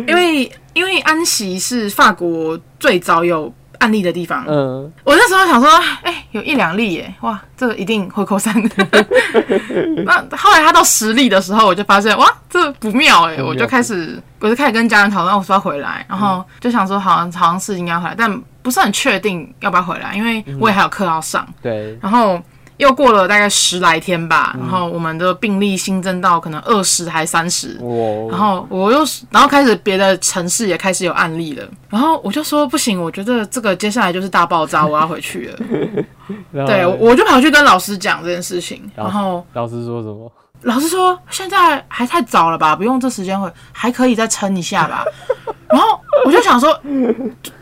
[0.08, 5.70] 因为因为安息是法国最早有案例的地方，嗯，我那时候想说，
[6.04, 8.54] 哎、有一两例耶，哇，这个一定会扣三。
[10.06, 13.46] 那后来他到十例的时候，我就发现，哇，这不妙哎，妙。
[13.46, 22.40] 我就开始，我就开始跟家人讨论，我说要回来，然后就想说，好像好像是应该回来，但不是很确定要不要回来，因为我也还有课要上，对，然后。
[22.82, 35.60] 又过了大概十来天吧，然后我们的病例新增到可能二十还三十，我然后我又，然后开始别的城市也开始有案例了，然后我就说不行，我觉得这个接下来就是大爆炸，我要回去了。
[36.66, 40.32] 对，我我就跑去跟老师讲这件事情，然后老师说什么？
[40.64, 45.06] 老师说现在还太早了吧，不用这时间回，还可以再撑一下吧。
[45.70, 46.78] 然后我就想说，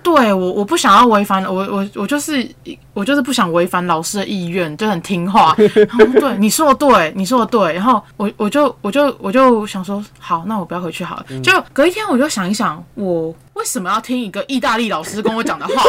[0.01, 2.47] 对我我不想要违反我我我就是
[2.93, 5.55] 我就是不想违反老师的意愿，就很听话。
[5.55, 7.73] 对你说的对，你说的对。
[7.73, 11.25] 然后我我就我就我就想说，好，那我不要回去好了。
[11.41, 15.83] 就隔一天我就想一想，我为什么要听一个意大利老师跟我讲的话？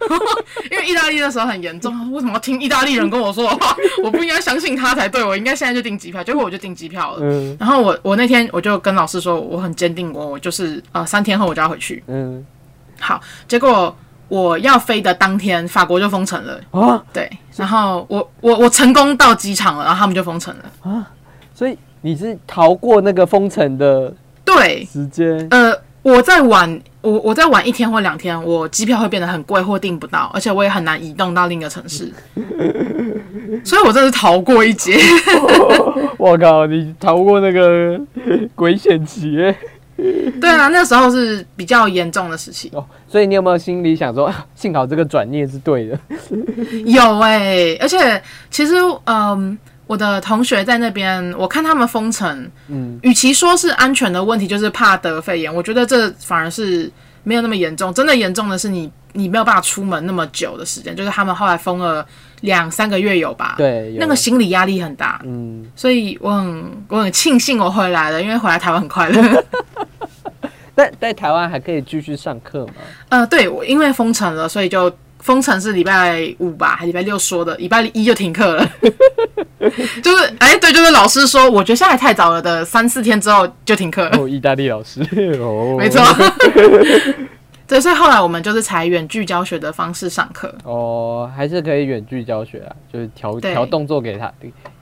[0.70, 3.76] 因为意大利那时候很严重，为什么要听意大利人跟我说的话？
[4.02, 6.24] 我不应该相信他才对，我应该现在就订机票。
[6.24, 7.18] 结果我就订机票了。
[7.22, 11.97] 嗯然后我我那天我就跟老师说，我很坚定，我我就是呃三天后我就要回去。
[12.06, 12.44] 嗯，
[13.00, 13.94] 好，结果
[14.28, 16.60] 我要飞的当天，法国就封城了。
[16.70, 20.90] 啊，对，然后我我我成功到机场了，然后他们就封城了。
[20.90, 21.06] 啊
[21.54, 32.12] 所以你是逃过那个封城的对，时间，呃，我在晚我我再晚一天或两天，我机票会变得很贵或订不到，而且我也很难移动到另一个城市。
[33.64, 35.00] 所以我真的是逃过一劫。
[36.16, 38.00] 我靠，你逃过那个
[38.54, 39.56] 鬼险期耶
[40.40, 42.70] 对啊，那时候是比较严重的时期。
[42.72, 45.98] 哦，所以你有没有心里想说，啊幸好这个转念是对的？
[46.86, 49.58] 有哎、而且其实嗯。
[49.88, 57.90] 我的同学在那边，我看他们封城，嗯，与其说是安全的问题，就是怕得肺炎，我觉得这反而是没有那么严重。
[57.94, 62.06] 真的严重的是你你没有办法出门那么久的时间，就是他们后来封了
[62.42, 69.44] 两三个月有吧？，对，那个心理压力很大，嗯，所以我很我很庆幸我回来了，因为回来台湾很快乐。
[70.76, 72.74] 在在台湾还可以继续上课吗？
[73.08, 78.70] 呃，对，我因为封城了，所以就封城是礼拜五吧，还礼拜六说的，礼拜一就停课了。
[80.00, 84.18] 就是，哎，对，就是老师说，我觉得下来太早了的，三四天之后就停课了。
[84.18, 85.00] 哦，意大利老师，
[85.40, 86.00] 哦，没错。
[87.68, 90.52] 对，所以后来我们就是采远距教学的方式上课。
[90.64, 94.32] 哦，还是可以远距教学啊，就是调对调动作给他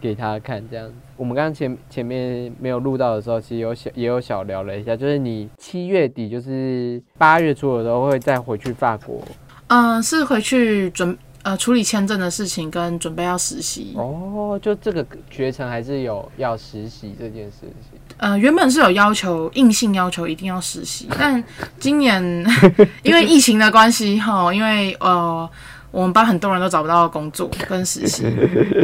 [0.00, 0.94] 给他看这样子。
[1.16, 9.20] 我们刚刚前前面没有录到的时候，其实有小也有小聊了一下，就是你七月底就是八月初的时候会再回去法国
[9.68, 13.94] 嗯、是回去准呃处理签证的事情，跟准备要实习。
[13.96, 17.98] 哦，就这个学程还是有要实习这件事情。
[18.18, 21.42] 呃，原本是有要求，硬性要求一定要实习， 但
[21.78, 22.22] 今年
[23.02, 25.48] 因为疫情的关系，哈，因为呃，
[25.90, 28.24] 我们班很多人都找不到工作跟实习，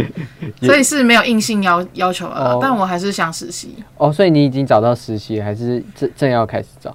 [0.62, 2.54] 所以是没有硬性要要求了。
[2.54, 6.94] 哦但我还是想实习，哦，所以你已经找到实习，还是正正要开始找？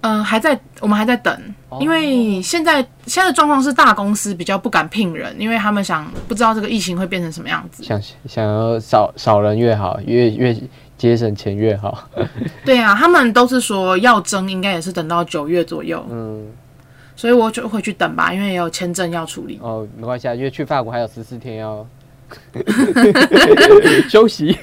[0.00, 1.36] 嗯、还在我们还在等，
[1.70, 7.82] 哦因为现在现在的状况是大公司比较不敢聘人，因为他们想不知道这个疫情会变成什么样子。
[7.82, 10.56] 想想要少少人越好，越越
[10.98, 12.06] 节省钱越好。
[12.66, 16.52] 对啊，他们都是说要征，应该也是等到九月左右，嗯，
[17.16, 19.58] 所以我就会去等吧，因为也有签证要处理。
[19.62, 21.86] 哦，没关系啊，因为去法国还有十四天要
[24.10, 24.54] 休息。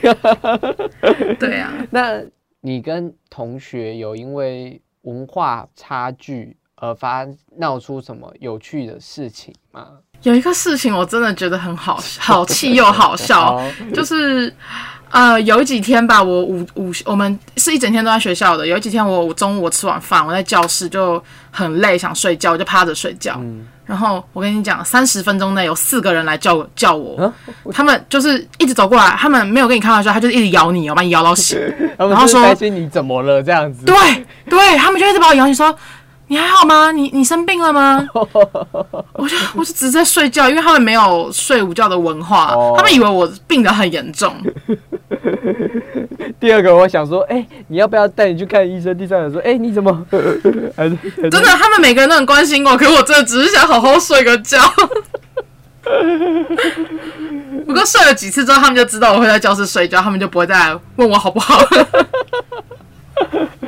[1.40, 2.22] 对啊，那
[2.62, 7.26] 你跟同学有因为文化差距而发
[7.58, 9.88] 闹出什么有趣的事情吗？
[10.24, 14.54] 有一个事情我真的觉得很好好气又好笑， 哦就是
[15.12, 23.36] 呃有几天吧，我午午我们是一整天都在学校的，有几天我中午我吃完饭，我在教室就很累想睡觉，我就趴着睡觉。
[23.40, 27.32] 嗯然后我跟你讲，三十分钟内有四个人来叫我叫我，啊
[27.72, 31.56] 他们就是一直走过来，他们没有跟你开玩笑，他就是一直咬你，我把你咬到醒。
[31.96, 33.86] 然后说担心你怎么了这样子。
[33.86, 33.96] 对
[34.50, 35.78] 对，他们就一直把我咬醒说。
[36.28, 36.92] 你还好吗？
[36.92, 38.06] 你你生病了吗？
[38.14, 44.34] 我就我就只是在睡觉，因为他们没有睡午觉的文化，哦他们以为我病得很严重。
[46.40, 48.98] 第二个，我想说，哎、你要不要带你去看医生？
[48.98, 49.92] 第三个说，哎、你怎么
[50.76, 50.98] 还是
[51.30, 54.60] 真的，他们每个人都很关心我，可我真的只是想好好睡个觉。
[57.66, 61.60] 不过睡了几次之后，他们就知道我会在教室睡觉，他们就不会再来问我好不好。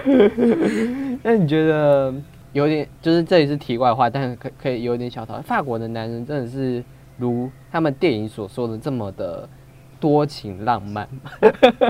[1.24, 2.14] 那你觉得
[2.58, 5.44] 有点，就是这里是题外话，但是可可以有点小讨论。
[5.44, 6.84] 法国的男人真的是
[7.18, 9.48] 如他们电影所说的这么的
[10.00, 11.32] 多情浪漫吗？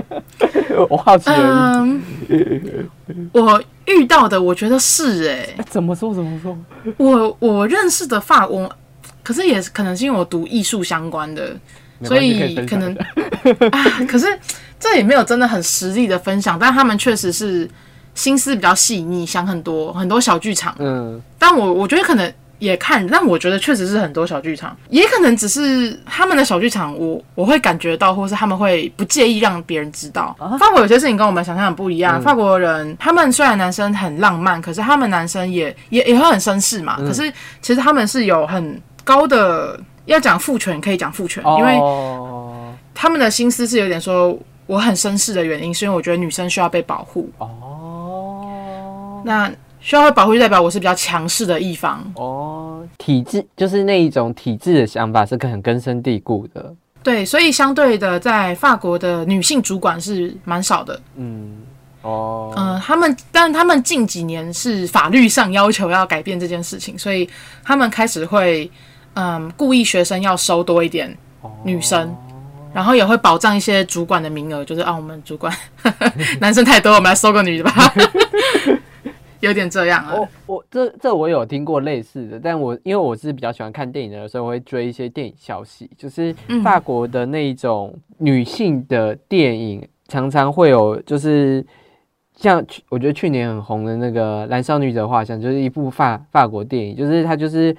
[0.90, 2.02] 我好奇而已。
[2.28, 6.54] 嗯，我遇到的，我觉得是哎、哎怎么说怎么说？
[6.98, 8.70] 我我认识的法我，
[9.22, 11.56] 可是也是可能是因为我读艺术相关的，
[12.02, 12.94] 所以以可能
[13.72, 14.26] 啊，可是
[14.78, 17.66] 这也没有真的很实力的分享，但他们确实是
[18.18, 20.74] 心思比较细腻，想很多很多小剧场。
[20.78, 30.36] 嗯，但我我觉得可能也看，但我觉得确实是很多小剧场，也可能只是他们的小剧场，我我会感觉到，或是他们会不介意让别人知道。
[30.58, 36.96] 法国有些事情跟我们想象很不一样，法国人他们虽然男生很浪漫，可是他们男生也也也会很绅士嘛。
[36.98, 39.80] 可是其实他们是有很高的。
[40.08, 47.30] 要讲父权可以讲父权，因为哦他们的心思是有点说我很绅士的原因，是因为我觉得女生需要被保护。
[47.36, 47.46] 哦
[49.24, 49.50] 那
[49.80, 52.04] 需要会保护，就代表我是比较强势的一方。
[52.16, 56.74] 哦，体制就是那一种体制的想法是很根深蒂固的。
[57.02, 61.00] 对，所以相对的，在法国的女性主管是蛮少的。
[61.16, 61.56] 嗯，
[62.02, 67.26] 哦，嗯、他们，但他们近几年是法律上要求要改变这件事情，所以
[67.64, 68.70] 他们开始会，
[69.14, 71.16] 嗯，故意学生要收多一点
[71.62, 72.14] 女生，
[72.74, 75.56] 然后也会保障一些主管的名额，就是啊，我们主管
[76.40, 77.72] 男生太多，我们来收个女的吧。
[79.40, 80.18] 有点这样了。
[80.18, 85.90] 我我这这我有听过类似的，但我因为我是比较喜欢看电影的，所以我会追一些电影消息。
[85.96, 91.64] 就是嗯法国的那一种女性的电影，常常会有就是
[92.34, 97.76] 像去我觉得去年很红的那个《燃烧女子的画像》，就是一部法法国电影，就是它就是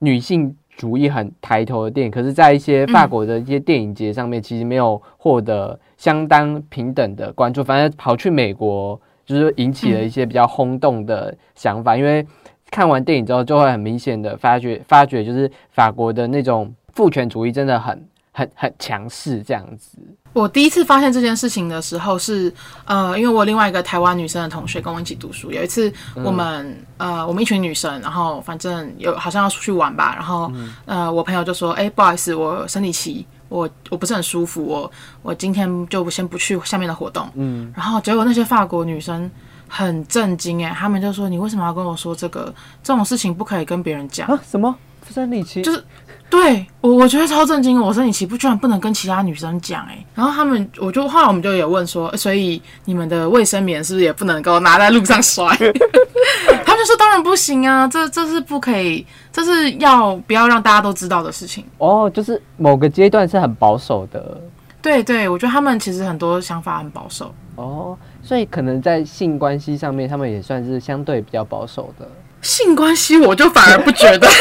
[0.00, 11.96] 女性主义很抬头的电影，可是，在一些法国的一些电影节上面，其实没有获得相当平等的关注，反而跑去美国，就是引起了一些比较轰动的想法。
[11.96, 12.26] 因为
[12.70, 19.98] 看完电影之后，就会很明显的发觉，发觉就是法国的那种父权主义真的很很很强势，这样子。
[20.34, 22.52] 我第一次发现这件事情的时候是，
[22.84, 25.50] 呃，因为我另外一个台湾女生的同学跟我一起读书。
[25.50, 30.52] 有一次我们、呃，我们一群女生，然后反正有好像要出去玩吧，然后、
[30.84, 34.90] 呃，我朋友就说，哎、不好意思，我生理期，我我不是很舒服，我
[35.22, 37.28] 我今天就先不去下面的活动。
[37.34, 39.30] 嗯，然后结果那些法国女生
[39.66, 42.54] 很震惊，哎，她们就说，你为什么要跟我说这个？
[42.82, 44.26] 这种事情不可以跟别人讲。
[44.28, 44.74] 啊，什么
[45.12, 45.62] 生理期？
[45.62, 45.82] 就是
[46.30, 55.46] 对我，我觉得超震惊，我生理期不居然不能跟其他女生讲哎、然后他们，我就后来我们就有问说，所以你们的卫生棉是不是也不能够拿在路上甩？
[56.66, 61.64] 他们就说当然不行啊，这这是不可以，这是要不要让大家都知道的事情。
[61.78, 64.40] 哦，就是某个阶段是很保守的。
[64.80, 67.34] 对对，我觉得他们其实很多想法很保守。
[67.56, 72.08] 哦，所以可能在性关系上面，他们也算是相对比较保守的。
[72.42, 74.28] 性关系我就反而不觉得。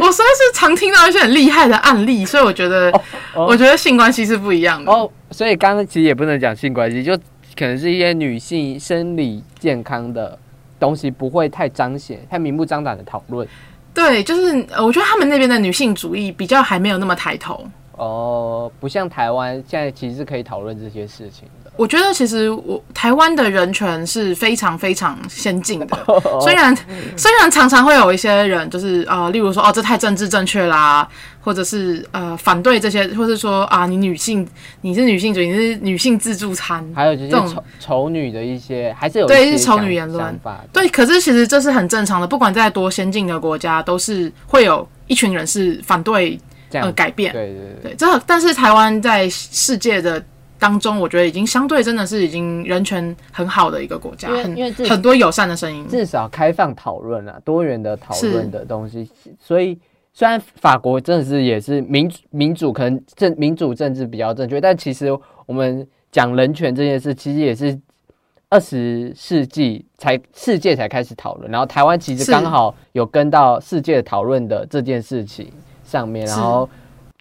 [0.00, 2.90] 我实在是常听到一些很厉害的案例，所以我觉得，
[3.34, 4.90] 哦我觉得性关系是不一样的。
[4.90, 7.14] 哦，所以刚刚其实也不能讲性关系，就
[7.56, 10.38] 可能是一些女性生理健康的
[10.78, 13.46] 东西，不会太彰显、太明目张胆的讨论。
[13.92, 17.62] 对，就是呃我觉得他们那边的女性主义比较还没有那么抬头。
[17.92, 21.69] 哦，不像台湾现在其实是可以讨论这些事情的。
[21.80, 26.38] 我觉得其实我台湾的人权是非常非常先进的， 哦。
[26.42, 26.76] 虽然
[27.16, 31.08] 虽然常常会有一些人就是呃，例如说哦这太政治正确啦，
[31.40, 34.46] 或者是呃反对这些，或是说啊你女性
[34.82, 37.48] 你是女性主义，你是女性自助餐，还有就是这种。
[37.48, 40.22] 丑丑女的一些，还是有对是丑一些想女言论。
[40.22, 40.60] 想法。
[40.74, 46.38] 对，可是其实这是很正常的，不管在多先进的国家，都是会有一群人是反对
[46.72, 47.32] 呃改变。
[47.32, 50.22] 对对对，对，这但是台湾在世界的
[50.60, 55.88] 当中，我觉得已经相对真的是已经人权很好的一个国家，因为因为这很很多友善的声音。
[55.88, 59.10] 至少开放讨论啊，多元的讨是论的东西。
[59.40, 59.76] 所以
[60.12, 65.08] 虽然法国真的是也是民主民主，可能政民主政治比较正确，但其实
[65.46, 67.80] 我们讲人权这件事，其实也是
[68.50, 75.50] 二十世纪才世界才开始讨论，然后台湾其实是刚好有跟到世界讨论的这件事情
[75.82, 76.68] 上面，然后。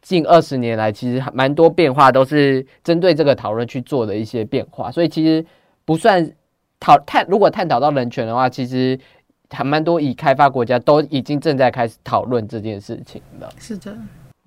[0.02, 5.45] 近二十年来，其实还蛮多变化，都是针对这个讨论去做的一些变化，所以其实
[5.86, 6.32] 不算
[6.80, 7.26] 讨探。
[7.30, 8.97] 如果探讨到人权的话，其实
[9.50, 13.50] 还蛮多已开发国家都已经正在开始讨论这件事情了。
[13.58, 13.97] 是的，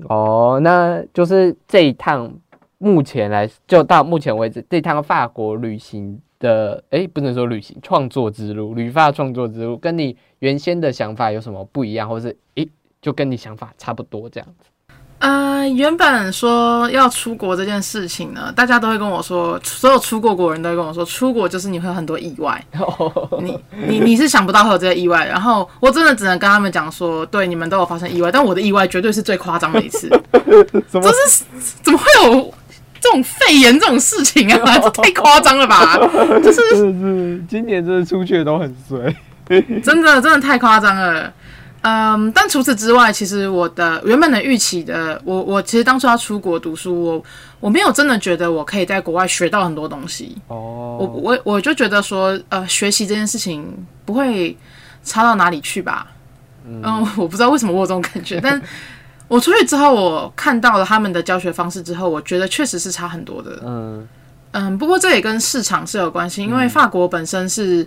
[0.09, 2.33] 哦，那就是这一趟
[2.79, 12.69] 目前来就到目前为止，这趟法国旅行的，诶，不能说旅行创作之路，旅发创作之路，跟你原先的想法有什么不一样，或是诶，
[13.01, 14.71] 就跟你想法差不多这样子。
[15.23, 22.61] 呃，原本说要出国这件事情呢，大家都会跟我说，所有出过国人都会跟我说，出国就是你会有很多意外，
[23.41, 23.57] 你
[23.87, 25.25] 你你是想不到会有这些意外。
[25.25, 30.09] 然后我真的只能跟他们讲说，对，你们都有发生意外，但我的意外绝对是最夸张的一次。
[30.91, 31.45] 就是？
[31.83, 32.53] 怎么会有
[33.01, 34.79] 这种肺炎这种事情啊？
[34.83, 35.97] 这太夸张了吧！
[36.43, 39.15] 就是是今年真的出去的都很衰。
[39.85, 41.33] 真的真的太夸张了。
[41.83, 47.25] 嗯，但除此之外，其实我的原本的预期的，我我其实当初要出国读书，我
[47.59, 50.37] 我没有真的觉得我可以在国外学到很多东西。
[50.47, 53.67] 哦，我我我就觉得说，呃，学习这件事情
[54.05, 54.57] 不会
[55.03, 56.07] 差到哪里去吧。
[56.65, 56.81] 嗯，
[57.17, 58.63] 我不知道为什么我有这种感觉，但
[59.27, 63.61] 我出去之后，我看到了他们的教学方式之后，我觉得确实是差很多的。
[63.65, 64.07] 嗯
[64.53, 67.85] 嗯，不过这也跟市场是有关系，因为法国本身是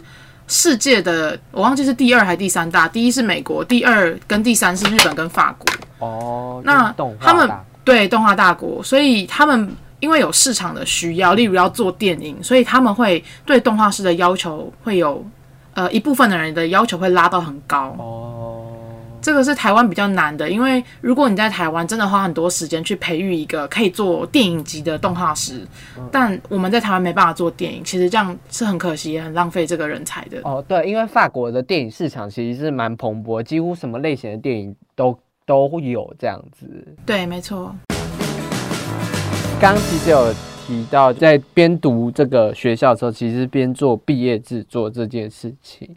[0.48, 6.08] 世界的，我忘记是第二还是第三大，第一是美国，第二跟第三是日本跟法国。
[6.08, 7.50] 哦，那他们
[7.84, 15.26] 对动画大国，所以他们因为有市场的需要，例如要做电影，所以他们会对动画师的要求会有
[15.74, 17.96] 呃一部分的人的要求会拉到很高。
[17.98, 18.45] 哦，
[19.26, 25.66] 这个是台湾比较难的，因为如果你在台湾真的花很多时间去培育一个可以做电影级的动画师，
[26.12, 30.40] 但我们在台湾没办法做电影，其实这样是很可惜，也很浪费这个人才的。
[30.44, 36.68] 哦，对，因为法国的电影市场其实是蛮蓬勃，几乎什么类型的电影都都有这样子。
[37.04, 37.76] 对，没错，
[39.60, 40.32] 刚刚其实有
[40.68, 45.90] 提到在边读这个学校的时候，其实边做毕业制作这件事情。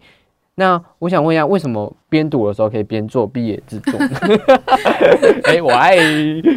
[0.58, 4.00] 那我想问一下，为什么边读的时候可以边做毕业制作？
[5.46, 5.96] 哎，我爱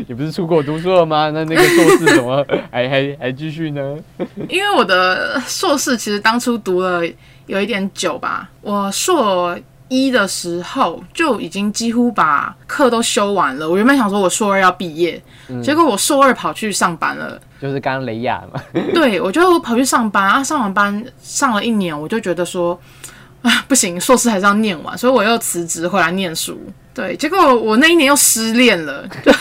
[0.08, 1.30] 你不是出国读书了吗？
[1.30, 3.96] 那那个硕士怎么还还还继续呢？
[4.50, 7.02] 因为我的硕士其实当初读了
[7.46, 9.56] 有一点久吧，我硕
[9.88, 13.70] 一的时候就已经几乎把课都修完了。
[13.70, 15.22] 我原本想说我硕二要毕业，
[15.62, 17.40] 结果我硕二跑去上班了。
[17.62, 18.60] 就是刚刚雷亚嘛？
[18.96, 22.80] 对，我就跑去上班啊，上完班上了一年，我就觉得说。
[23.42, 26.60] 啊，不行，硕士还是要念完，所以我又辞职回来念书。
[26.94, 29.34] 对，结果我那一年又失恋了， 对，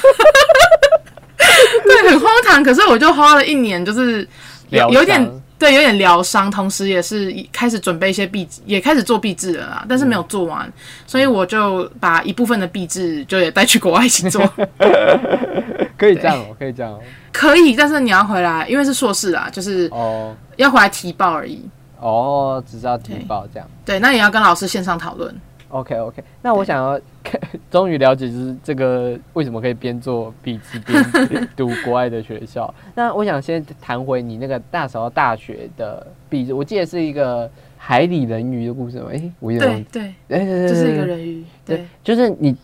[2.09, 2.63] 很荒唐。
[2.63, 4.27] 可是我就花了一年，就是
[4.71, 10.73] 有有点对，有点疗伤，同时也是开始准备一些壁纸，也开始做壁纸了啦，但是没有做完，
[11.07, 14.41] 所以我就把一部分的壁纸就也带去国外一起做。
[15.99, 21.69] 可以这样哦，可以这样哦，可以，但是你要回来，因为是硕士啊，就是哦，要回来提报而已。
[22.01, 23.69] 哦，只知道提报这样。
[23.85, 25.35] 对，那也要跟老师线上讨论。
[25.69, 27.01] OK OK，那我想要
[27.71, 32.75] 终于了解，就是这个为什么可以边做笔记边读国外的学校。
[32.97, 39.11] 那我想先谈回你那个大嫂大学的笔记，我记得是一个海里人鱼的故事吗？
[39.13, 41.45] 哎，我有点对对，哎，这是一个人鱼。
[41.65, 42.57] 对，就是你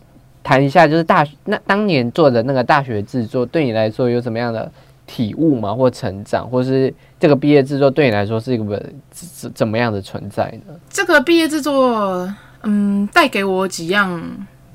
[0.43, 4.69] 谈一下，就是大学那当年做的那个大学制作，对你来说有什么样的
[5.07, 5.75] 体悟嘛？
[5.75, 6.93] 或成长，或是？
[7.19, 8.79] 这个毕业制作对你来说是一个
[9.11, 10.75] 怎怎么样的存在呢？
[10.91, 12.31] 这个毕业制作，
[12.63, 14.23] 嗯，带给我几样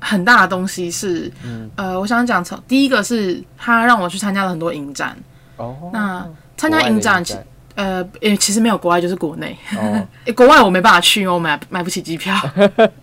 [0.00, 1.30] 很大的东西是，
[1.76, 5.16] 呃，我想讲从第一个是他让我去参加了很多影展。
[5.56, 7.24] 哦，那参加影展，
[7.76, 9.56] 呃，也其实没有国外就是国内。
[9.78, 10.04] 哦，
[10.34, 12.34] 国外我没办法去，因为我买买不起机票。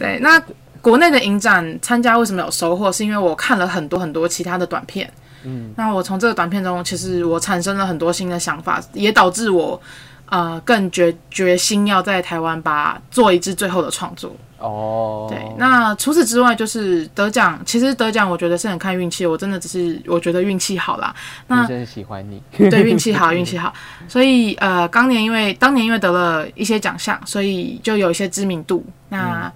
[0.00, 0.42] 对，那
[0.80, 2.90] 国内的影展参加为什么有收获？
[2.90, 5.12] 是因为我看了很多很多其他的短片。
[5.44, 9.80] 嗯，那我从这个短片中，其实我产生了很多新的想法，也导致我，
[10.26, 14.34] 呃，更决决心要在台湾把做一支最后的创作。
[14.58, 15.38] 哦，对。
[15.58, 21.14] 那除此之外，就是得奖，其实得奖我觉得是很看运气，我真的只是我觉得运气好啦。
[21.46, 22.42] 那真喜欢你。
[22.70, 23.72] 对，运气好，运气好。
[24.08, 28.82] 所以呃，当年因为当年因为得了一些奖项，所以就有一些知名度。
[29.10, 29.52] 那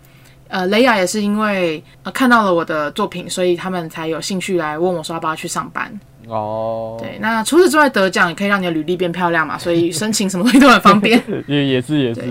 [0.50, 5.90] 呃，雷亚也是因为呃看到了我的作品，所以他们才有兴趣来问我说要不要去上班。
[6.28, 11.20] 哦，对，那除此之外得奖也可以让你的履历变漂亮嘛，所以 申请什么东西都很方便。
[11.48, 12.22] 也也是也是。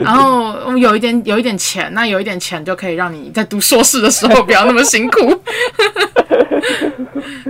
[0.00, 5.16] 然后我有一点有一点钱，那有一点钱就可以让你在读硕士的时候不要那么辛苦。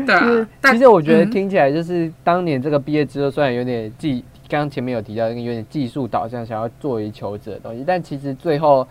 [0.06, 8.86] 对啊，其实我觉得听起来就是当年这个毕业之后，虽然有点技，刚刚前面有提到那个有点技术导向，想要作为求职的东西，但其实最后。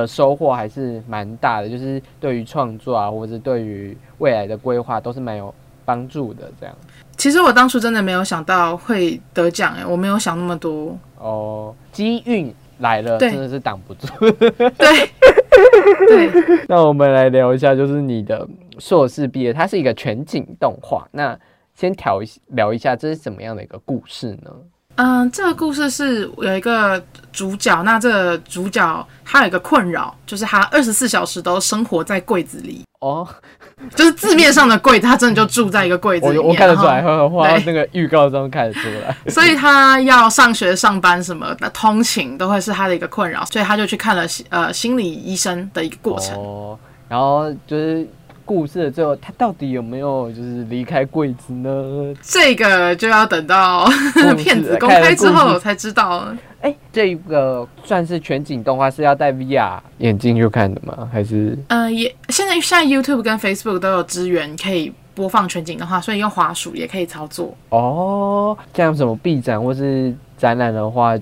[0.00, 6.50] 的收获还是蛮大的，就是对于创作啊，或者对于未来的规划都是蛮有帮助的。
[6.60, 6.74] 这样，
[7.16, 10.98] 其实我当初真的没有想到会得奖，哎，我没有想那么多。
[11.18, 14.06] 哦，机运来了，真的是挡不住。
[14.76, 15.08] 对
[16.08, 16.66] 对。
[16.68, 18.46] 那我们来聊一下，就是你的
[18.78, 21.06] 硕士毕业，它是一个全景动画。
[21.12, 21.38] 那
[21.74, 24.50] 先调一聊一下，这是怎么样的一个故事呢？
[24.96, 27.02] 嗯，这个故事是有一个
[27.34, 32.82] 主角，那这个主角他有一个困扰，就是他二十四小时都生活在柜子里。
[33.00, 33.28] 哦，
[33.96, 36.46] 就是字面上的柜，他真的就住在一个柜子里面。
[36.46, 39.14] 我看得出来，画那个预告中看得出来。
[39.28, 46.36] 所以他要上学、上班什么的，通勤都会是他的一个困扰，所以他就去看了呃心理医生的一个过程。
[46.36, 46.78] 哦，
[47.08, 48.08] 然后就是。
[48.44, 52.14] 故事的最后，他到底有没有就是离开柜子呢？
[52.22, 53.86] 这个就要等到
[54.36, 56.26] 骗 子公开之后才知道。
[56.60, 61.08] 哎，这个算是全景动画，是要戴 VR 眼镜去看的吗？
[61.12, 61.58] 还是？
[61.68, 67.54] 呃，也现在现在 YouTube 跟 Facebook 都有资源可以播放全景的话，所以用滑鼠也可以操作。
[67.68, 71.14] 哦，像什么 B 展或是展览的话，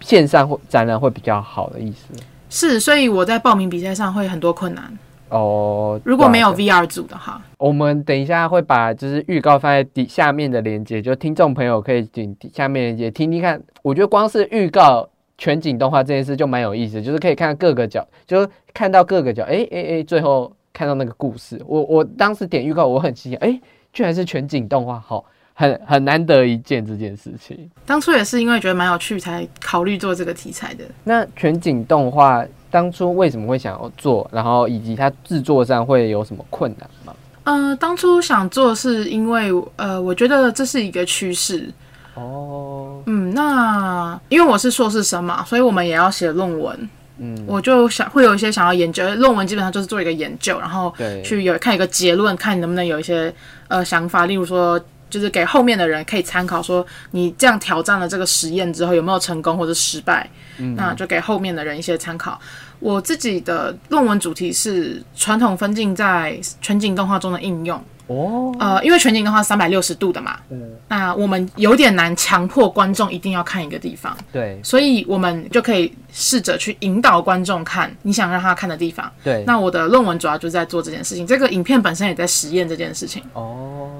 [0.00, 2.14] 线上会展览会比较好的意思。
[2.48, 4.98] 是，所以我在报名比赛上会很多困难。
[5.28, 13.60] 哦，如果没有 VR 组的话，我们等一下会把就是预告放在底下面的链接，就听众朋友可以点下面链接听听看。
[13.82, 21.60] 我觉得光是预告全景动画这件事就蛮有意思，就是可以看到各个角，就是看到各个角，哎哎哎，最后看到那个故事。
[21.66, 23.60] 我我当时点预告，我很惊讶，哎，
[23.92, 25.24] 居然是全景动画，好，
[25.54, 27.68] 很很难得一见这件事情。
[27.84, 30.84] 当初也是因为觉得蛮有趣，才考虑做这个题材的。
[31.02, 32.46] 那全景动画。
[32.76, 34.28] 当初为什么会想要做？
[34.30, 37.14] 然后以及它制作上会有什么困难吗？
[37.44, 41.72] 呃，当初想做是因为呃，我觉得这是一个趋势。
[42.12, 46.90] 哦，嗯，那因为我是硕士生嘛，所以我们也要写论文。
[47.16, 50.92] 嗯，我就想会有一些想要研究论文，基本上就是做一个研究，然后
[51.24, 53.34] 去有看一个结论，看你能不能有一些
[53.68, 54.78] 呃想法，例如说。
[55.08, 62.38] 就是给后面的人可以参考，说你这样挑战了这个实验之后有没有成功或者失败，嗯那就给后面的人一些参考。
[62.78, 67.82] 我自己的论文主题是传统分镜在全景动画中的应用。
[68.08, 70.38] 哦，呃，因为全景动画三百六十度的嘛，
[70.86, 79.10] 那我们有点难强迫观众一定要看一个地方，对所以我们就可以试着去引导观众看你想让他看的地方。
[79.24, 83.20] 对，那我的论文主要就是在做这件事情，这个影片本身也在实验这件事情。
[83.32, 83.90] 哦，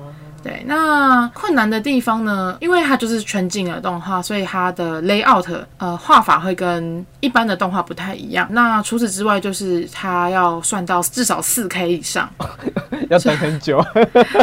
[0.47, 2.57] 对，那困难的地方呢？
[2.61, 5.45] 因为它就是全景的动画，所以它的 layout
[5.79, 8.47] 呃画法会跟一般的动画不太一样。
[8.53, 12.31] 那除此之外，就是它要算到至少四 K 以上，
[13.11, 13.85] 要等很久，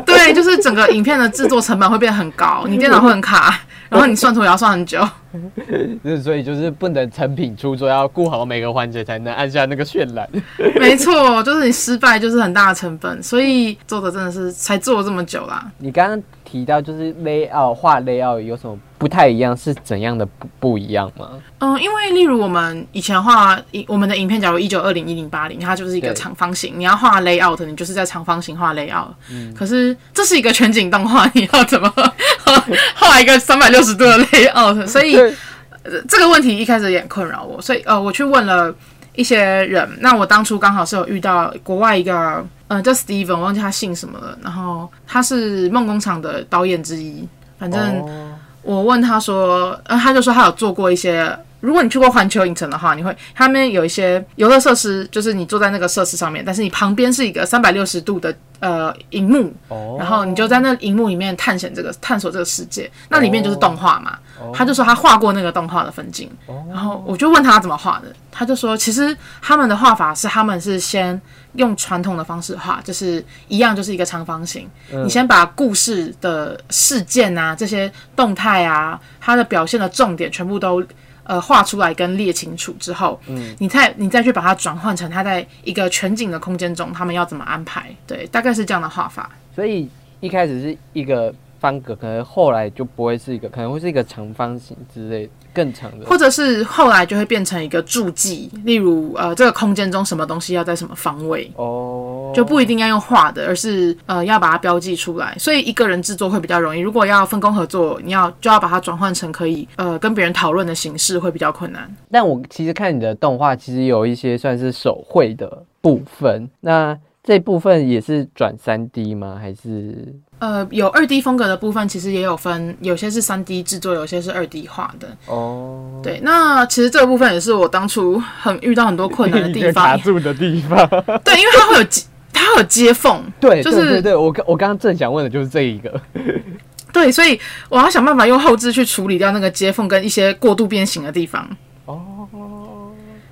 [0.06, 3.58] 对，就是整个影片的制作成本会变得很高，你电脑会很卡，
[3.94, 5.08] 然后你算图也要算很久。
[6.04, 10.28] 是所以就是不能成品出错，要顾好每个环节才能按下那个渲染。
[10.80, 15.72] 没错，就是你失败就是很大的成本，所以做的真的是才做了这么久啦。
[15.78, 16.24] 你刚刚
[16.54, 19.58] 提到就是 layout 画 layout 有什么不太一样？
[19.58, 21.32] 是怎样的不不一样吗？
[21.58, 29.08] 嗯，因为例如我们以前画一我们的影片，假如一九二零一零八零，它就是一个长方形，你要画 layout，你就是在长方形画 layout。
[29.32, 32.14] 嗯可是这是一个全景动画，你要怎么画
[32.94, 34.86] 画一个三百六十度的 layout？
[34.86, 35.16] 所以、
[35.84, 38.74] 呃这个问题一开始也很困扰我，所以呃，我去问了
[39.16, 39.90] 一些人。
[40.00, 44.38] 那我当初刚好是有遇到国外一个，呃，叫 Steven，我忘记他姓什么了。
[44.42, 47.82] 然后他是梦工厂的导演之一，反正。
[48.02, 48.30] 哦
[48.64, 51.38] 我问他说，呃，他就说他有做过一些。
[51.64, 64.20] 如果你去过环球影城的话，你会他们有一些游乐设施，就是你坐在那个设施上面，但是你旁边是一个三百六十度的呃荧幕，哦然后你就在那荧幕里面探险这个探索这个世界，那里面就是动画嘛。
[64.42, 66.30] 哦他就说他画过那个动画的分镜，
[66.70, 71.20] 然后我就问他怎么画的，他就说其实他们的画法是他们是先
[71.54, 80.84] 用传统的方式画，就是一样就是一个长方形，你先把故事的事件啊这些动态啊，它的表现的重点全部都。
[81.24, 87.90] 呃，画出来跟列清楚之后，嗯，你再你再去把它转换成它在一个全景的空间中，他们要怎么安排？
[88.06, 89.30] 对，大概是这样的画法。
[89.56, 96.06] 所以一开始是一个方格，可能后来就不会是一个，可能会是一个长方形之类更长的。
[96.06, 105.36] 或者是后来就会变成一个注记，例如呃，这个空间中什么东西要在什么方位，哦，就不一定要用画的，而是呃要把它标记出来。
[105.40, 111.90] 所以一个人制作会比较容易，如果要分工合作，你要就要把它转换成可以呃跟别人讨论的形式，会比较困难。
[112.12, 119.38] 但我其实看你的动画，其实有一些算是手绘的部分，那这部分也是转三 D 吗？
[119.40, 125.08] 还是呃，有二 D 风格的部分，其实也有分，有些是三 D 制作，有些是二 D 画的。
[125.28, 130.78] 哦，对，那其实这个部分也是我当初很遇到很多困难的地方， 卡住的地方？
[131.24, 132.04] 对，因为它会有接，
[132.34, 136.02] 它有接缝，对，就是对我刚我刚刚正想问的就是这一个。
[136.92, 141.48] 对，所以我要想办法用后置去处理掉那个接缝跟一些过度变形的地方。
[141.86, 142.28] 哦，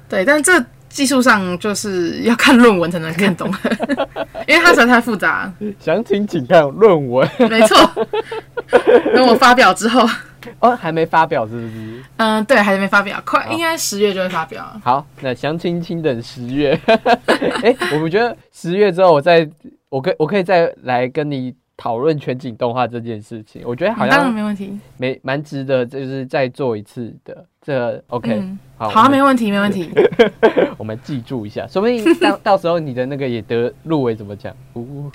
[0.10, 3.54] 对，但是这技术上就是要看论文才能看懂，
[4.48, 5.54] 因为它实在太复杂。
[5.80, 7.30] 详情请看论文。
[7.50, 8.08] 没错，
[9.16, 10.10] 等我发表之后，
[10.60, 12.04] 哦，还没发表是不是？
[12.18, 14.66] 嗯，对，还没发表，快应该十月就会发表。
[14.84, 16.80] 好，那详情请等十月。
[17.64, 19.48] 哎、我们觉得十月之后，我再
[19.90, 23.62] 我可我可以再来跟你讨论全景动画这件事情。
[23.66, 24.80] 我觉得好当然像没问题。
[24.98, 27.46] 没蛮值得，就是再做一次的。
[27.64, 29.88] 这 OK，、嗯，好，好没问题，没问题。
[30.80, 34.52] 我们记住一下，说不定到到时候你的那个也得入围怎么讲？
[34.74, 35.12] 呜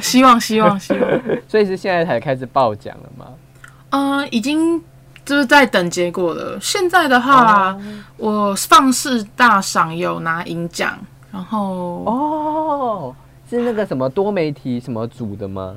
[0.00, 1.20] 希望，希望，希望。
[1.46, 3.26] 所以是现在才开始报奖了吗？
[3.92, 4.82] 嗯，已经
[5.24, 6.58] 就是在等结果了。
[6.60, 7.78] 现在的话，
[8.16, 10.98] 我放肆大赏有拿银奖，
[11.30, 13.14] 然后哦，
[13.48, 15.76] 是那个什么多媒体什么组的吗？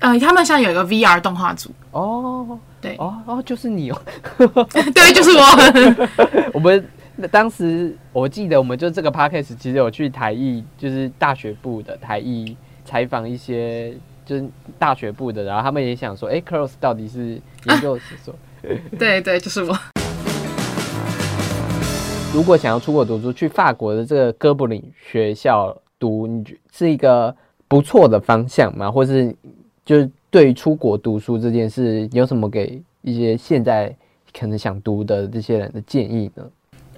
[0.00, 4.02] 呃，他们现在有一个 VR 动画组，哦，对哦哦，就是你哦。
[4.92, 6.50] 对，就是我。
[6.54, 6.84] 我们
[7.14, 13.94] 那当时我记得，我们就这个 podcast 其实有去台艺，就是大学部的台艺采访一些
[14.24, 14.44] 就是
[14.78, 18.34] 大学部的，然后他们也想说，哎、c r o s s 到底是研究是说，
[18.98, 19.76] 对对，就是我。
[22.32, 27.34] 如果想要出国读书，去法国的这个哥布林学校读，你觉是一个
[27.68, 28.90] 不错的方向吗？
[28.90, 29.34] 或是
[29.84, 33.94] 就是对于出国读书这件事，有什么给一些现在
[34.32, 36.42] 可能想读的这些人的建议呢？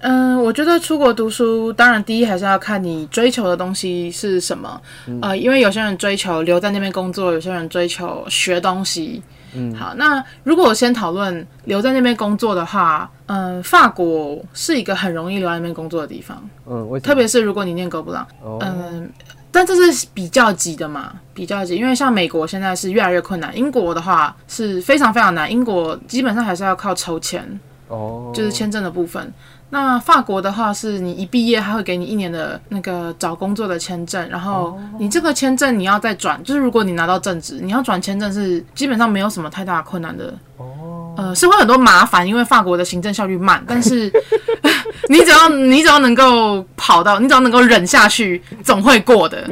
[0.01, 4.79] 嗯，我觉得出国读书，当然第一还是要看你追求的东西是什么。
[5.21, 9.21] 呃，因为有些人追求留在那边工作，有些人追求学东西。
[9.57, 16.99] 嗯好，那如果我先讨论留在那边工作的话，嗯、法国是一个很容易留在那边工作的地方，嗯？
[17.01, 18.27] 特别是如果你念哥布朗。
[18.43, 19.09] 哦嗯，
[19.51, 27.41] 但这是比较级的嘛，比较级，因为像美国现在是越来越困难，英国的话是非常非常难，英国基本上还是要靠抽签，
[27.87, 29.33] 哦，就是签证的部分。
[29.75, 40.33] 那法国的话，是你一毕业，他会给你一年的那个找工作的签证，然后你这个签证你要再转，就是如果你拿到正职，你要转签证是基本上没有什么太大困难的。
[40.55, 44.11] 哦，呃，是会很多麻烦，因为法国的行政效率慢，但是
[45.09, 49.43] 你只要你只要能够跑到，你只要能够忍下去，总会过的。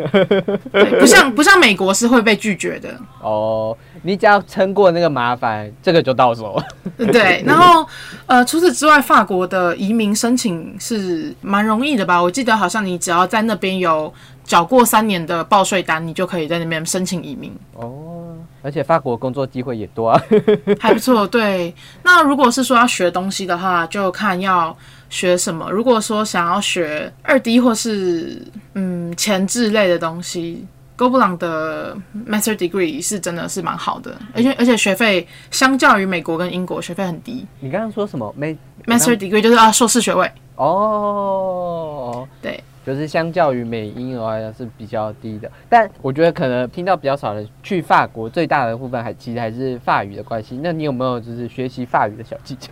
[0.72, 2.90] 对，不像不像美国是会被拒绝的。
[3.22, 6.66] 哦，你只要撑过那个麻烦，这个就到手了。
[7.12, 7.88] 对，然后
[8.26, 12.22] 呃，除此之外，法国的移民申请是蛮容易的吧？
[12.22, 14.14] 我记得好像你只要在那边有
[14.46, 20.22] 缴过三年的报税单，你就可以在那边申请移民，哦，而且法国工作机会也多啊。
[20.80, 21.26] 还不错。
[21.26, 21.74] 对，
[22.04, 24.76] 那如果是说要学东西的话，就看要
[25.10, 25.70] 学什么。
[25.72, 30.66] 如果说想要学二 D 或是嗯前置类的东西。
[30.96, 31.98] 哥布朗的
[32.30, 37.44] Master Degree 是真的是蛮好的，而且而且学费相较于美国跟英国学费很低。
[37.60, 38.32] 你刚刚说什么？
[38.38, 40.32] 没 Master Degree 就是啊硕士学位。
[40.56, 50.60] 哦，对，就是相较于美英而言是比较低的，但我觉得可能听到比较少的去法国，最大的部分还其实还是法语的关系。
[50.62, 52.72] 那你有没有就是学习法语的小技巧？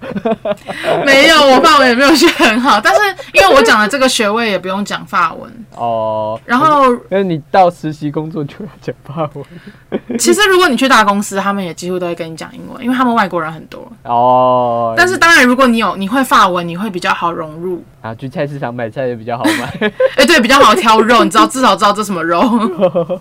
[1.05, 3.01] 没有，我法文也没有学很好，但是
[3.34, 6.39] 因为我讲的这个学位也不用讲法文哦。
[6.45, 10.18] 然后，那你到实习工作就要讲法文。
[10.20, 14.93] 其实如果你去大公司，他们也几乎都会跟你讲英文，因为他们外国人很多哦。
[14.97, 17.84] 但是当然，如果你有你会法文，你会比较好融入。
[18.02, 19.91] 啊，去菜市场买菜也比较好买。
[20.18, 22.41] 哎，对，比较好挑肉，你知道至少知道这什么肉。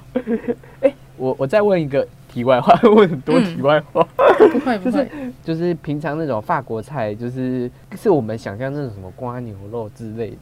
[0.81, 4.03] 哎，我我再问一个题外话， 问很多题外话。
[4.39, 5.09] 不会不会，
[5.45, 7.71] 就是平常那种法国菜，就是
[8.01, 10.39] 是我们想象那种什么瓜牛肉之类的。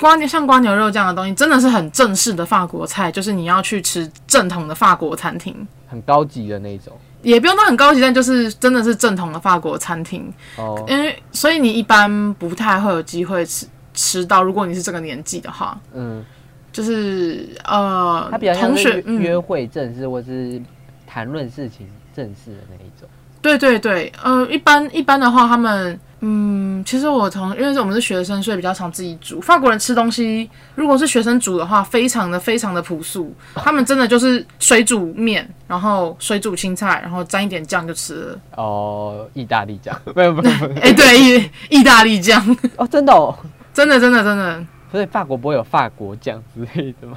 [0.00, 6.92] 瓜牛像瓜牛肉这样的东西，真的是很正式的法国菜，就是你要去吃正统的法国餐厅，很高级的那种。
[7.22, 10.32] 也不用到很高级，但就是真的是正统的法国餐厅。
[10.56, 16.24] 哦，因为所以你一般不太会有机会吃吃到，如果你是这个年纪的话，嗯，
[16.72, 20.60] 就是呃，他比较像同学约会正式或是
[21.06, 23.08] 谈论事情正式的那一种。
[23.42, 29.40] 对对对，呃，一般一般的话，他们嗯，其实我从因为我们是学生，所以比较常自己煮。
[29.40, 38.38] 法国人吃东西，如果是学生煮的话，非常的非常的朴素，他们真的就是水煮面，然后水煮青菜，然后沾一点酱就吃了。
[38.56, 42.44] 哦，意大利酱，没有没有，哎，对，意意大利酱，
[42.76, 43.34] 哦，真的哦，
[43.72, 44.66] 真的真的真的。
[44.90, 47.16] 所以法国不会有法国酱之类的吗？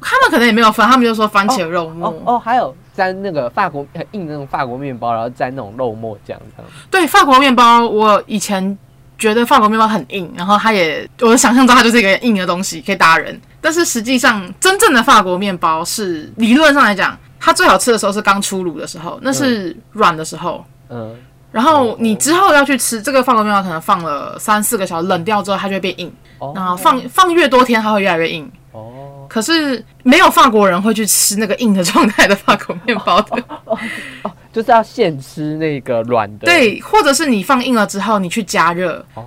[0.00, 2.08] 他们可能也没有分，他们就说番茄肉末。
[2.08, 6.72] 哦哦，还有沾那个法国很硬的那种法国面包，然后沾那种肉末酱这样。
[6.90, 8.76] 对，法国面包，我以前
[9.18, 13.38] 觉得法国面包很硬，然后它也，我想象中它就是一个硬的东西，可以打人。
[13.60, 20.64] 但是实际上，真正的法国面包是理论上来讲，它最好吃的时候是刚出炉的时候，那是软的时候。
[20.88, 21.14] 嗯。
[21.52, 26.10] 然后你之后要去吃这个法国面包，可能放了三四个小时，冷掉之后它就会变硬。
[26.54, 28.50] 然后放放越多天，它会越来越硬。
[28.72, 29.26] 哦。
[29.28, 33.42] 可是没有法国人会去吃那个硬的状态的法国面包的。
[33.64, 33.78] 哦
[34.22, 36.46] 哦，就是要现吃那个软的。
[36.46, 39.04] 对，或者是你放硬了之后，你去加热。
[39.14, 39.24] 哦。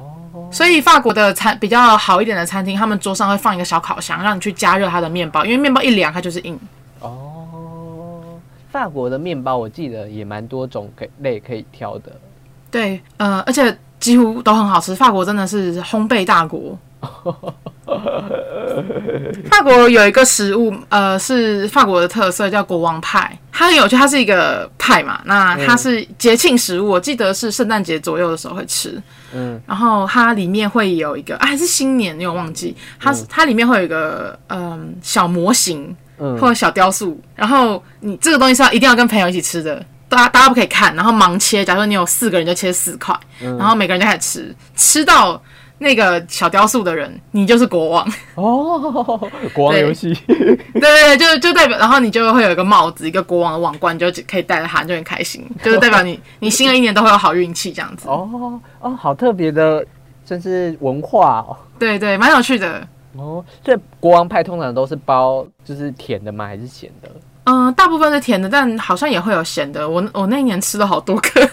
[0.52, 6.60] 所以法国的餐比较好一点的餐厅，他们桌上会放一个小烤箱，让你去加热它的面包，因为面包一凉，它就是硬。
[7.00, 7.10] 哦。
[8.72, 12.12] 法国的面包我记得也蛮多种可类可以挑的。
[12.70, 14.96] 对，呃，而且几乎都很好吃。
[14.96, 16.78] 法国真的是烘焙大国。
[19.50, 23.38] 法国有一个食物，呃，是法国的特色，叫国王派。
[23.52, 29.00] 它很有趣，它是一个派嘛，那它是节庆食物，我记得是圣诞节左右的时候会吃。
[29.34, 32.76] 嗯，然后它里面会有一个，啊，还是新年，你有忘记？
[33.00, 37.20] 它它里面会有一个，嗯，小模型，或者小雕塑。
[37.36, 41.64] 然后你这个东西是要一定要跟朋友一起吃的，大家大家不可以看，然后盲切。
[41.64, 45.40] 假如说你有四个人，就切四块，然后每个人就开始吃，吃到。
[45.80, 58.08] 那个小雕塑的人，你就是国王哦，国王游戏，对 对对，就就代表，然后你就会有一个帽子，一个国王的王冠，就可以戴着它，就很开心， 就是代表你你新的一年都会有好运气这样子。
[58.08, 59.86] 哦哦，好特别的，
[60.26, 61.58] 真是文化哦。
[61.78, 62.88] 对对，蛮有趣的。
[63.18, 66.46] 哦，所以国王派通常都是包就是甜的吗？
[66.48, 67.10] 还是咸的？
[67.46, 69.90] 嗯，大部分是甜的，但好像也会有咸的。
[69.90, 71.30] 我我那一年吃了好多个。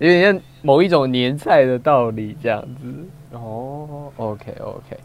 [0.00, 2.94] 有点像某一种年菜的道理这样子
[3.32, 4.12] 哦。
[4.16, 4.98] OK OK，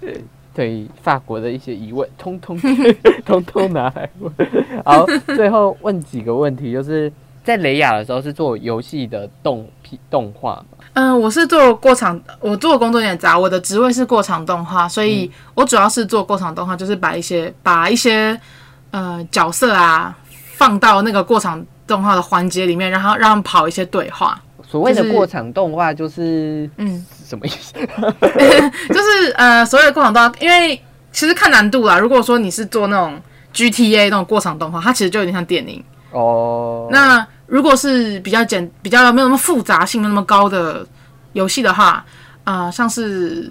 [0.00, 0.20] 对，
[0.54, 2.56] 对法国的一些疑问，通通
[3.26, 4.32] 通通拿来问。
[4.84, 7.12] 好，最后问几个问题，就是
[7.42, 9.68] 在雷亚的时候是做游戏的动
[10.08, 10.78] 动画嘛？
[10.92, 18.40] 嗯，我是做过场，我做的工作有点杂，我的职位是过场动画，所以我主要是做过场动画，就是把一些把一些
[18.92, 20.16] 呃角色啊
[20.54, 24.40] 放到那个过场动画的环节里面，然后让他们跑一些对话。
[24.68, 27.72] 所谓的过场动画就是嗯，什么意思？
[28.88, 30.80] 就是呃所谓的过场动画，因为
[31.12, 31.98] 其实看难度啦。
[31.98, 33.20] 如果说你是做那种
[33.54, 35.82] GTA 那种过场动画，它其实就有点像电影。
[36.10, 40.84] 哦，那如果是比较简、比较没有那么复杂性、没有那么高的
[41.32, 42.04] 游戏的话，
[42.44, 43.50] 呃，像是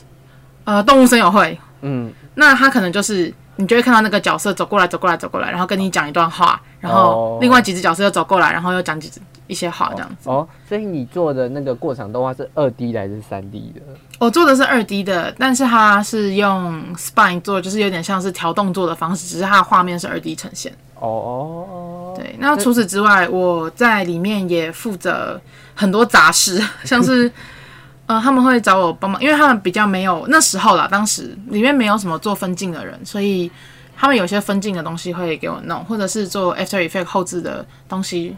[0.63, 10.29] 呃动物森友会，嗯，那它可能就是你就会看到那个角色走过来、走过来、走过来，然后跟你讲一段话，然哦后另外几只角色又走过来，然后又讲几只一些话这样子。
[10.29, 13.81] 哦，所以你做的那个过场动画是二 D 的还是三 D 的？
[14.19, 20.71] 我做的是二 D 的，但是它是用 Spine 做，就是有点像是调动作的方式，只是它的画面是二 D 呈现。
[20.95, 25.39] 哦哦，对，那除此之外，我在里面也负责
[25.75, 27.29] 很多杂事， 像是
[28.05, 33.51] 呃，他们会找我帮忙，因为他们比较没有那时候啦，当时里面没有什么做分镜的人，所以
[33.97, 38.35] 他们有些分镜的东西会给我弄，或者是做 After Effect 后置的东西，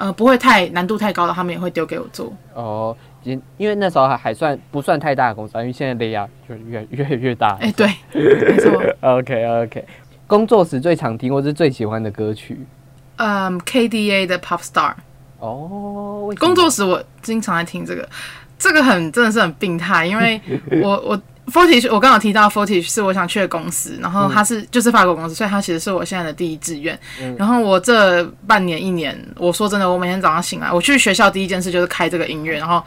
[0.00, 2.32] 呃，不会太难度太高的，他们也会丢给我做。
[2.54, 7.58] 哦，因因为那时候还还算不算太大的公司啊，因为现在雷亚就越越来越大。
[7.60, 9.84] 哎、对，没错， OK OK，
[10.26, 12.58] 工作时最常听或是最喜欢的歌曲
[13.16, 14.94] 嗯，KDA 的 Pop Star。
[15.38, 18.08] 哦，工作时我经常在听这个，
[18.58, 20.40] 这个很真的是很病态，因为
[20.82, 26.98] 我我 Fortis，我刚好提到 Fortis 是我想去的公司，然后它是就是法国公司，所以它其实是我现在的第一志愿。
[27.36, 32.82] 然后我这半年一年，我说真的，我每天早上醒来，我去学校第一件事就是开这个音乐，然后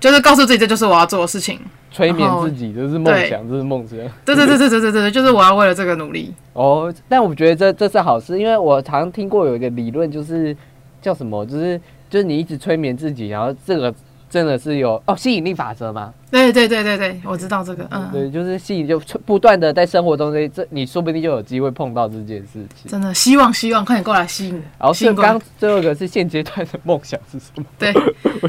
[0.00, 1.60] 就是告诉自己这就是我要做的事情，
[1.90, 3.98] 催眠自己就是梦想，就是梦想。
[4.24, 6.32] 对对对对对对对，就是我要为了这个努力。
[6.52, 10.56] 哦，但我觉得这这是好事，因为我常听过有一个理论，就是
[11.00, 13.94] 叫什么，就是就是你一直催眠自己，然后这个。
[14.32, 22.90] 真的是有哦吸引力法则吗，对对对对对，我知道这个，嗯，对，就是吸引就不断的在生活中这这你说不定就有机会碰到这件事情。
[22.90, 27.64] 真的希望希望快点过来吸引，然后是刚最后一个是现阶段的梦想是什么？
[27.78, 27.92] 对，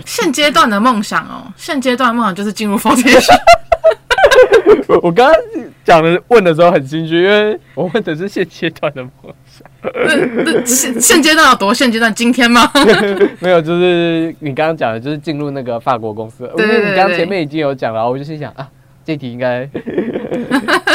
[0.05, 3.27] 现阶段的梦想哦，现阶段的梦想就是进入 Fortage。
[3.27, 3.72] 我
[5.01, 5.35] 我刚刚
[5.83, 9.11] 讲的问的时候很心虚，因为我问的是现阶段的梦
[9.45, 9.67] 想，
[10.43, 12.13] 那现现阶段有多现阶段？
[12.13, 12.61] 今天吗？
[13.39, 16.49] 没有，就是你刚刚讲的，就是进入那个法国公司。
[16.55, 18.69] 对对对因为你刚刚前面已经有讲了，我就心想啊，
[19.05, 19.69] 这题应该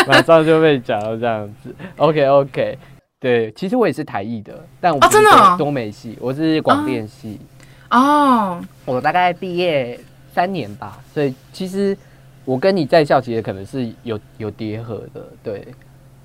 [0.07, 1.75] 马上就被讲到这样子。
[1.97, 2.79] OK OK，
[3.21, 7.39] 对，其实我也是台艺的，但我真的多美系，我是广电系。
[7.91, 9.99] 哦，我大概毕业
[10.35, 11.97] 三年吧，所以其实
[12.49, 15.69] 我跟你在校其实可能是有有叠合的，对。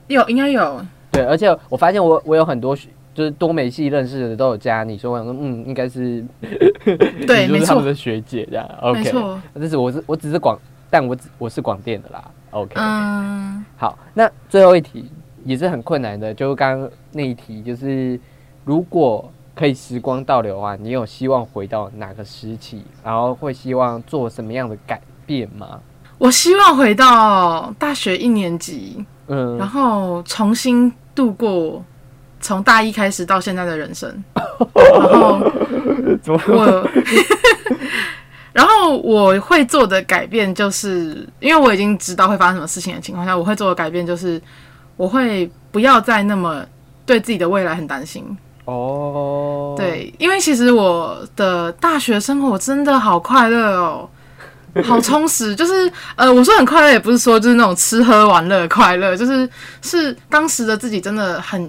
[0.07, 6.23] 有应该有，对，而且我发现我我有很多学就是多美系认识的都有加你，所以我想说嗯，应该是
[7.27, 7.59] 对，没错。
[7.59, 10.57] 你就是他们，的学姐这样，OK，没错，但是我是我只是广，
[10.89, 15.09] 但我只我是广电的啦，OK，、嗯，好，那最后一题
[15.43, 18.17] 也是很困难的，就是刚刚那一题，就是
[18.63, 25.81] 如果可以时光倒流的话，你有希望回到哪个时期，然后会希望做什么样的改变吗？
[26.17, 29.57] 我希望回到大学一年级，嗯。
[29.57, 31.83] 然嗯，后重新度过
[32.39, 34.09] 从大一开始到现在的人生，
[34.75, 35.41] 然后
[36.47, 36.89] 我，
[38.53, 44.41] 然后我会做的改变就是，因为我已经知道会发生什么事情的情况下，我会做的改变就是，
[44.97, 46.63] 我会不要再那么
[47.05, 48.25] 对自己的未来很担心。
[48.65, 54.09] 哦，，对，因为其实我的大学生活真的好快乐哦，
[54.83, 55.55] 好充实。
[55.55, 59.47] 就是呃，我说很快乐，也不是说就是那种吃喝玩乐快乐，就是
[59.81, 61.63] 是当时的自己真的很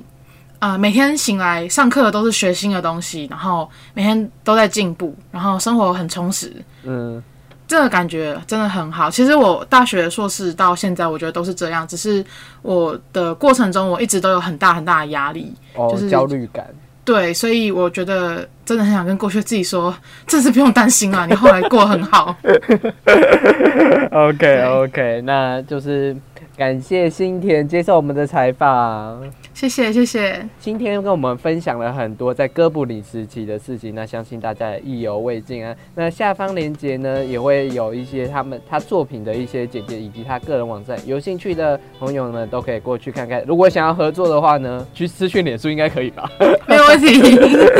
[0.58, 6.50] 啊、呃每天醒来上课都是学新的东西，然后每天都在进步，然后生活很充实。
[6.84, 7.22] 嗯，
[7.68, 9.10] 这个感觉真的很好。
[9.10, 12.24] 其实我大学硕士到现在，我觉得都是这样，只是
[12.62, 15.54] 我的过程中，我一直都有很大很大的压力。
[15.74, 16.66] 哦，就是焦虑感，
[17.04, 19.94] 对，所以我觉得真的很想跟过去自己说，
[20.26, 22.34] 这次不用担心啊，你后来过得很好。
[24.10, 26.16] OK OK，那就是
[26.56, 29.20] 感谢新田接受我们的采访。
[29.52, 30.48] 谢谢，谢谢。
[30.60, 35.74] 今天跟我们分享了很多在哥布林时期的事情，那相信大家也意犹未尽啊。
[35.96, 43.42] 那下方链接呢也会有一些他们他作品的一些简介，以及他个人网站，有兴趣的朋友们都可以过去看看。
[43.46, 46.30] 如果想要合作的话呢，去私讯脸书应该可以吧？
[46.68, 47.36] 没有问题。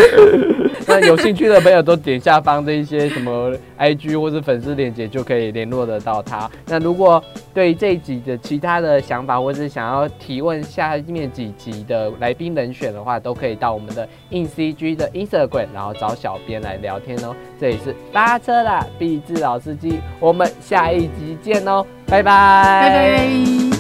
[0.87, 6.49] 那有兴趣的朋友都点下方的一些什么 IG 或是粉丝链接，就可以联络得到他。
[6.67, 7.23] 那如果
[7.55, 17.37] 对这一集的期待他的想法，或是想要提问下面几集的来宾人选的话，都可以到我们的 in CG 的 Instagram，然后找小编来聊天哦。
[17.61, 23.74] 这里是发车啦，毕志老司机，我们下一集见哦，拜拜。